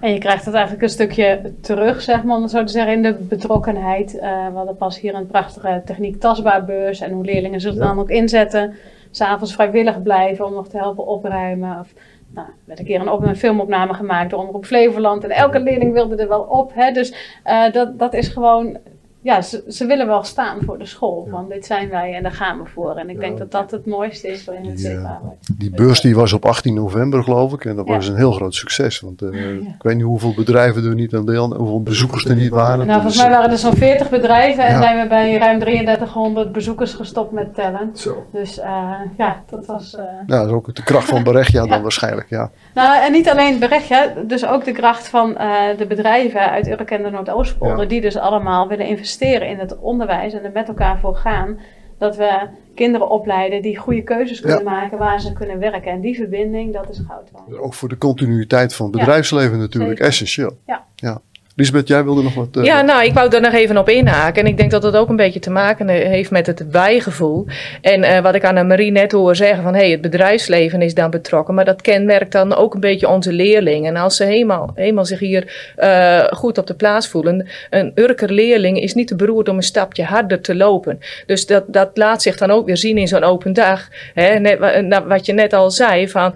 En 0.00 0.12
je 0.12 0.18
krijgt 0.18 0.44
het 0.44 0.54
eigenlijk 0.54 0.82
een 0.82 0.88
stukje 0.88 1.52
terug, 1.60 2.02
zeg 2.02 2.22
maar, 2.22 2.36
om 2.36 2.42
het 2.42 2.50
zo 2.50 2.64
te 2.64 2.72
zeggen, 2.72 2.92
in 2.92 3.02
de 3.02 3.14
betrokkenheid. 3.14 4.18
Eh 4.18 4.46
we 4.50 4.56
hadden 4.56 4.76
pas 4.76 5.00
hier 5.00 5.14
een 5.14 5.26
prachtige 5.26 5.82
techniek 5.84 6.20
tastbaarbeurs 6.20 7.00
en 7.00 7.12
hoe 7.12 7.24
leerlingen 7.24 7.60
zich 7.60 7.74
dan 7.74 7.98
ook 7.98 8.10
inzetten. 8.10 8.74
S'avonds 9.10 9.54
vrijwillig 9.54 10.02
blijven 10.02 10.46
om 10.46 10.52
nog 10.52 10.68
te 10.68 10.76
helpen 10.76 11.06
opruimen. 11.06 11.80
Of, 11.80 11.92
nou, 12.34 12.46
er 12.46 12.54
werd 12.64 12.78
een 12.78 12.84
keer 12.84 13.00
een, 13.00 13.10
op, 13.10 13.22
een 13.22 13.36
filmopname 13.36 13.94
gemaakt 13.94 14.30
door 14.30 14.40
Omroep 14.40 14.64
Flevoland. 14.64 15.24
En 15.24 15.30
elke 15.30 15.60
leerling 15.60 15.92
wilde 15.92 16.16
er 16.16 16.28
wel 16.28 16.40
op. 16.40 16.72
Hè? 16.74 16.92
Dus 16.92 17.14
eh, 17.44 17.72
dat, 17.72 17.98
dat 17.98 18.14
is 18.14 18.28
gewoon... 18.28 18.76
Ja, 19.22 19.42
ze, 19.42 19.64
ze 19.68 19.86
willen 19.86 20.06
wel 20.06 20.22
staan 20.22 20.58
voor 20.64 20.78
de 20.78 20.86
school. 20.86 21.26
Van 21.30 21.48
dit 21.48 21.66
zijn 21.66 21.88
wij 21.88 22.14
en 22.14 22.22
daar 22.22 22.32
gaan 22.32 22.58
we 22.62 22.64
voor. 22.74 22.96
En 22.96 23.10
ik 23.10 23.20
denk 23.20 23.38
dat 23.38 23.50
dat 23.50 23.70
het 23.70 23.86
mooiste 23.86 24.28
is 24.28 24.44
waarin 24.44 24.64
het 24.66 24.76
Die, 24.76 24.88
eh. 24.90 25.10
Die 25.58 25.70
beurs 25.70 26.00
die 26.00 26.14
was 26.14 26.32
op 26.32 26.44
18 26.44 26.74
november, 26.74 27.22
geloof 27.22 27.52
ik. 27.52 27.64
En 27.64 27.76
dat 27.76 27.86
Ja. 27.88 27.94
was 27.94 28.08
een 28.08 28.16
heel 28.16 28.32
groot 28.32 28.54
succes. 28.54 29.00
Want 29.00 29.22
eh, 29.22 29.50
ik 29.54 29.82
weet 29.82 29.94
niet 29.94 30.04
hoeveel 30.04 30.34
bedrijven 30.34 30.84
er 30.84 30.94
niet 30.94 31.14
aan 31.14 31.26
deel, 31.26 31.54
hoeveel 31.54 31.82
bezoekers 31.82 32.24
er 32.24 32.36
niet 32.36 32.50
waren. 32.50 32.86
Nou, 32.86 33.00
volgens 33.00 33.22
mij 33.22 33.30
waren 33.30 33.50
er 33.50 33.58
zo'n 33.58 33.76
40 33.76 34.10
bedrijven 34.10 34.64
en 34.64 34.72
Ja. 34.74 34.82
zijn 34.82 35.02
we 35.02 35.08
bij 35.08 35.36
ruim 35.38 35.58
3300 35.58 36.52
bezoekers 36.52 36.94
gestopt 36.94 37.32
met 37.32 37.54
tellen. 37.54 37.90
Zo. 37.94 38.26
Dus 38.32 38.58
eh, 38.58 38.90
ja, 39.16 39.42
dat 39.50 39.66
was. 39.66 39.94
eh, 39.96 40.04
Ja, 40.26 40.38
dat 40.38 40.46
is 40.46 40.52
ook 40.52 40.74
de 40.74 40.82
kracht 40.82 41.08
van 41.08 41.22
Berechtja 41.22 41.60
dan 41.66 41.68
Ja. 41.76 41.80
waarschijnlijk, 41.82 42.28
ja. 42.28 42.50
Nou, 42.74 43.02
en 43.04 43.12
niet 43.12 43.28
alleen 43.28 43.58
Berechtja, 43.58 44.06
dus 44.26 44.46
ook 44.46 44.64
de 44.64 44.72
kracht 44.72 45.08
van 45.08 45.32
de 45.78 45.84
bedrijven 45.88 46.50
uit 46.50 46.68
Urk 46.68 46.90
en 46.90 47.02
de 47.02 47.10
Noordoostpolder, 47.10 47.80
Ja. 47.82 47.88
die 47.88 48.00
dus 48.00 48.16
allemaal 48.16 48.68
willen 48.68 48.86
investeren 48.86 49.06
in 49.20 49.58
het 49.58 49.78
onderwijs 49.78 50.32
en 50.32 50.44
er 50.44 50.50
met 50.52 50.68
elkaar 50.68 50.98
voor 50.98 51.16
gaan. 51.16 51.58
Dat 51.98 52.16
we 52.16 52.48
kinderen 52.74 53.10
opleiden 53.10 53.62
die 53.62 53.76
goede 53.78 54.02
keuzes 54.02 54.40
kunnen 54.40 54.64
maken 54.64 54.98
waar 54.98 55.20
ze 55.20 55.32
kunnen 55.32 55.58
werken. 55.58 55.92
En 55.92 56.00
die 56.00 56.16
verbinding, 56.16 56.72
dat 56.72 56.90
is 56.90 57.00
goud 57.08 57.30
waard. 57.30 57.58
Ook 57.58 57.74
voor 57.74 57.88
de 57.88 57.98
continuïteit 57.98 58.74
van 58.74 58.86
het 58.86 58.96
bedrijfsleven 58.96 59.58
natuurlijk 59.58 59.90
zeker. 59.90 60.06
essentieel. 60.06 60.58
Ja. 60.94 61.20
Lisbeth, 61.58 61.88
jij 61.88 62.04
wilde 62.04 62.22
nog 62.22 62.34
wat... 62.34 62.48
eh, 62.56 62.64
Ja, 62.64 62.82
nou, 62.82 63.04
ik 63.04 63.12
wou 63.12 63.34
er 63.34 63.40
nog 63.40 63.52
even 63.52 63.78
op 63.78 63.88
inhaken. 63.88 64.42
En 64.42 64.48
ik 64.48 64.56
denk 64.56 64.70
dat 64.70 64.82
dat 64.82 64.96
ook 64.96 65.08
een 65.08 65.16
beetje 65.16 65.40
te 65.40 65.50
maken 65.50 65.88
heeft 65.88 66.30
met 66.30 66.46
het 66.46 66.70
wijgevoel. 66.70 67.46
En 67.80 68.02
eh, 68.02 68.20
wat 68.22 68.34
ik 68.34 68.44
aan 68.44 68.66
Marie 68.66 68.90
net 68.90 69.12
hoor 69.12 69.36
zeggen 69.36 69.62
van... 69.62 69.72
hé, 69.74 69.80
hey, 69.80 69.90
het 69.90 70.00
bedrijfsleven 70.00 70.82
is 70.82 70.94
daar 70.94 71.08
betrokken. 71.08 71.54
Maar 71.54 71.64
dat 71.64 71.82
kenmerkt 71.82 72.32
dan 72.32 72.54
ook 72.54 72.74
een 72.74 72.80
beetje 72.80 73.08
onze 73.08 73.32
leerlingen. 73.32 73.94
En 73.96 74.02
als 74.02 74.16
ze 74.16 74.24
helemaal, 74.24 74.70
helemaal 74.74 75.04
zich 75.04 75.18
hier 75.18 75.72
eh, 75.76 76.24
goed 76.30 76.58
op 76.58 76.66
de 76.66 76.74
plaats 76.74 77.08
voelen... 77.08 77.48
een 77.70 77.92
Urker 77.94 78.32
leerling 78.32 78.80
is 78.80 78.94
niet 78.94 79.08
te 79.08 79.16
beroerd 79.16 79.48
om 79.48 79.56
een 79.56 79.62
stapje 79.62 80.04
harder 80.04 80.40
te 80.40 80.54
lopen. 80.56 80.98
Dus 81.26 81.46
dat, 81.46 81.64
dat 81.66 81.90
laat 81.94 82.22
zich 82.22 82.36
dan 82.36 82.50
ook 82.50 82.66
weer 82.66 82.76
zien 82.76 82.98
in 82.98 83.08
zo'n 83.08 83.24
open 83.24 83.52
dag. 83.52 83.88
Hè, 84.14 84.38
net, 84.38 84.58
wa- 84.58 85.06
wat 85.06 85.26
je 85.26 85.32
net 85.32 85.52
al 85.52 85.70
zei 85.70 86.08
van... 86.08 86.34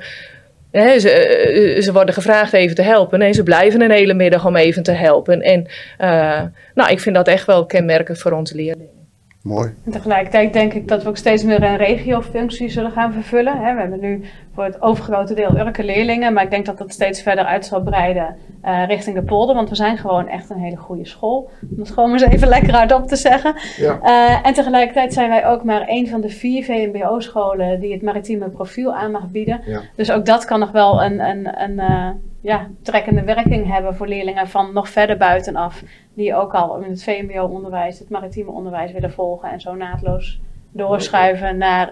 Hè, 0.72 0.98
ze, 0.98 1.10
eh, 1.10 1.82
ze 1.82 1.92
worden 1.92 2.14
gevraagd 2.14 2.52
even 2.52 2.76
te 2.76 2.82
helpen 2.82 3.22
en 3.22 3.34
ze 3.34 3.42
blijven 3.42 3.80
een 3.80 3.90
hele 3.90 4.14
middag 4.14 4.46
om 4.46 4.56
even 4.56 4.82
te 4.82 4.92
helpen. 4.92 5.40
En 5.42 5.66
eh, 5.98 6.42
nou, 6.74 6.90
ik 6.90 7.00
vind 7.00 7.14
dat 7.14 7.28
echt 7.28 7.46
wel 7.46 7.66
kenmerkend 7.66 8.18
voor 8.18 8.32
onze 8.32 8.54
leerlingen. 8.54 9.00
Mooi. 9.42 9.74
En 9.84 9.92
tegelijkertijd 9.92 10.52
denk 10.52 10.72
ik 10.72 10.88
dat 10.88 11.02
we 11.02 11.08
ook 11.08 11.16
steeds 11.16 11.44
meer 11.44 11.62
een 11.62 11.76
regiofunctie 11.76 12.68
zullen 12.68 12.90
gaan 12.90 13.12
vervullen. 13.12 13.56
hè. 13.56 13.74
We 13.74 13.80
hebben 13.80 14.00
nu 14.00 14.24
voor 14.54 14.64
het 14.64 14.82
overgrote 14.82 15.34
deel 15.34 15.56
Urke 15.58 15.84
leerlingen, 15.84 16.32
maar 16.32 16.44
ik 16.44 16.50
denk 16.50 16.66
dat 16.66 16.78
dat 16.78 16.92
steeds 16.92 17.22
verder 17.22 17.44
uit 17.44 17.66
zal 17.66 17.82
breiden 17.82 18.36
eh, 18.62 18.86
richting 18.86 19.16
de 19.16 19.22
polder. 19.22 19.54
Want 19.54 19.68
we 19.68 19.74
zijn 19.74 19.98
gewoon 19.98 20.28
echt 20.28 20.50
een 20.50 20.58
hele 20.58 20.76
goede 20.76 21.06
school. 21.06 21.50
Om 21.70 21.78
het 21.78 21.90
gewoon 21.90 22.12
eens 22.12 22.22
even 22.22 22.48
lekker 22.48 22.74
hardop 22.74 23.06
te 23.06 23.16
zeggen. 23.16 23.54
Ja. 23.76 23.98
Eh, 24.02 24.46
en 24.46 24.54
tegelijkertijd 24.54 25.12
zijn 25.12 25.28
wij 25.28 25.46
ook 25.46 25.64
maar 25.64 25.84
een 25.86 26.08
van 26.08 26.20
de 26.20 26.28
vier 26.28 26.64
VMBO-scholen 26.64 27.80
die 27.80 27.92
het 27.92 28.02
maritieme 28.02 28.48
profiel 28.48 28.94
aan 28.94 29.10
mag 29.10 29.28
bieden. 29.28 29.60
Ja. 29.64 29.80
Dus 29.96 30.10
ook 30.10 30.26
dat 30.26 30.44
kan 30.44 30.58
nog 30.58 30.70
wel 30.70 31.02
een, 31.02 31.20
een, 31.20 31.62
een 31.62 31.78
eh, 31.78 32.08
ja, 32.40 32.66
trekkende 32.82 33.22
werking 33.22 33.72
hebben 33.72 33.94
voor 33.94 34.08
leerlingen 34.08 34.48
van 34.48 34.72
nog 34.72 34.88
verder 34.88 35.16
buitenaf. 35.16 35.82
Die 36.14 36.34
ook 36.34 36.54
al 36.54 36.76
in 36.76 36.90
het 36.90 37.04
VMBO-onderwijs, 37.04 37.98
het 37.98 38.10
maritieme 38.10 38.50
onderwijs 38.50 38.92
willen 38.92 39.12
volgen. 39.12 39.50
En 39.50 39.60
zo 39.60 39.74
naadloos 39.74 40.40
doorschuiven 40.70 41.58
naar 41.58 41.88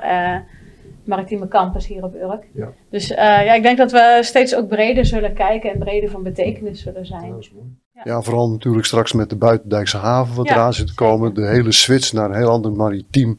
maritieme 1.05 1.49
campus 1.49 1.87
hier 1.87 2.05
op 2.05 2.15
Urk. 2.15 2.45
Ja. 2.55 2.69
Dus 2.91 3.11
eh, 3.11 3.17
ja, 3.27 3.53
ik 3.55 3.63
denk 3.63 3.79
dat 3.79 3.93
we 3.93 4.19
steeds 4.21 4.55
ook 4.57 4.69
breder 4.69 5.07
zullen 5.07 5.35
kijken 5.35 5.73
en 5.73 5.79
breder 5.79 6.11
van 6.11 6.23
betekenis 6.23 6.83
zullen 6.83 7.07
zijn. 7.07 7.35
is 7.39 7.53
mooi. 7.55 7.67
Ja, 8.05 8.21
vooral 8.23 8.51
natuurlijk 8.51 8.87
straks 8.87 9.13
met 9.13 9.29
de 9.31 9.37
Buitendijkse 9.37 9.97
haven 9.97 10.35
wat 10.37 10.49
Ja, 10.49 10.55
eraan 10.55 10.75
zit 10.75 10.87
te 10.87 10.95
komen. 10.95 11.35
De 11.35 11.47
hele 11.47 11.73
switch 11.73 12.13
naar 12.13 12.31
een 12.31 12.37
heel 12.37 12.49
ander 12.51 12.73
maritiem. 12.73 13.37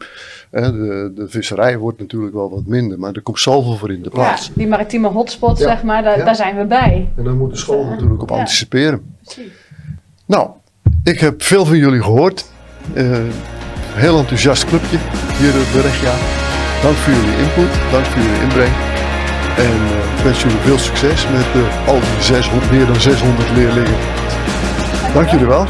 Hè, 0.51 0.71
de, 0.71 1.11
de 1.15 1.27
visserij 1.29 1.77
wordt 1.77 1.99
natuurlijk 1.99 2.33
wel 2.33 2.49
wat 2.49 2.65
minder, 2.65 2.99
maar 2.99 3.13
er 3.13 3.21
komt 3.21 3.39
zoveel 3.39 3.75
voor 3.75 3.89
in 3.91 3.97
de 4.01 4.03
Ja, 4.03 4.09
plaats. 4.09 4.51
die 4.53 4.67
maritieme 4.67 5.07
hotspot, 5.07 5.57
Ja. 5.57 5.67
zeg 5.67 5.83
maar, 5.83 6.03
daar, 6.03 6.17
Ja. 6.17 6.25
daar 6.25 6.35
zijn 6.35 6.57
we 6.57 6.65
bij. 6.65 7.09
En 7.17 7.23
daar 7.23 7.33
moet 7.33 7.51
de 7.51 7.57
school 7.57 7.85
natuurlijk 7.85 8.21
op 8.21 8.29
Ja. 8.29 8.35
anticiperen. 8.37 9.15
Precies. 9.23 9.51
Nou, 10.25 10.49
ik 11.03 11.19
heb 11.19 11.41
veel 11.43 11.65
van 11.65 11.77
jullie 11.77 12.01
gehoord. 12.01 12.45
Eh, 12.93 13.19
heel 13.93 14.17
enthousiast 14.17 14.65
clubje 14.65 14.97
hier 15.37 15.49
op 15.61 15.71
de 15.73 15.81
Regia. 15.81 16.13
Dank 16.81 16.95
voor 16.95 17.13
jullie 17.13 17.37
input, 17.37 17.71
dank 17.91 18.05
voor 18.05 18.21
jullie 18.21 18.41
inbreng. 18.41 18.73
En 19.57 19.63
eh, 19.65 20.17
ik 20.17 20.23
wens 20.23 20.41
jullie 20.41 20.57
veel 20.57 20.77
succes 20.77 21.27
met 21.27 21.45
eh, 21.63 21.87
al 21.87 21.99
die 21.99 22.23
600, 22.23 22.71
meer 22.71 22.85
dan 22.85 23.01
600 23.01 23.49
leerlingen. 23.55 23.97
Dank 25.13 25.29
jullie 25.29 25.45
wel. 25.45 25.65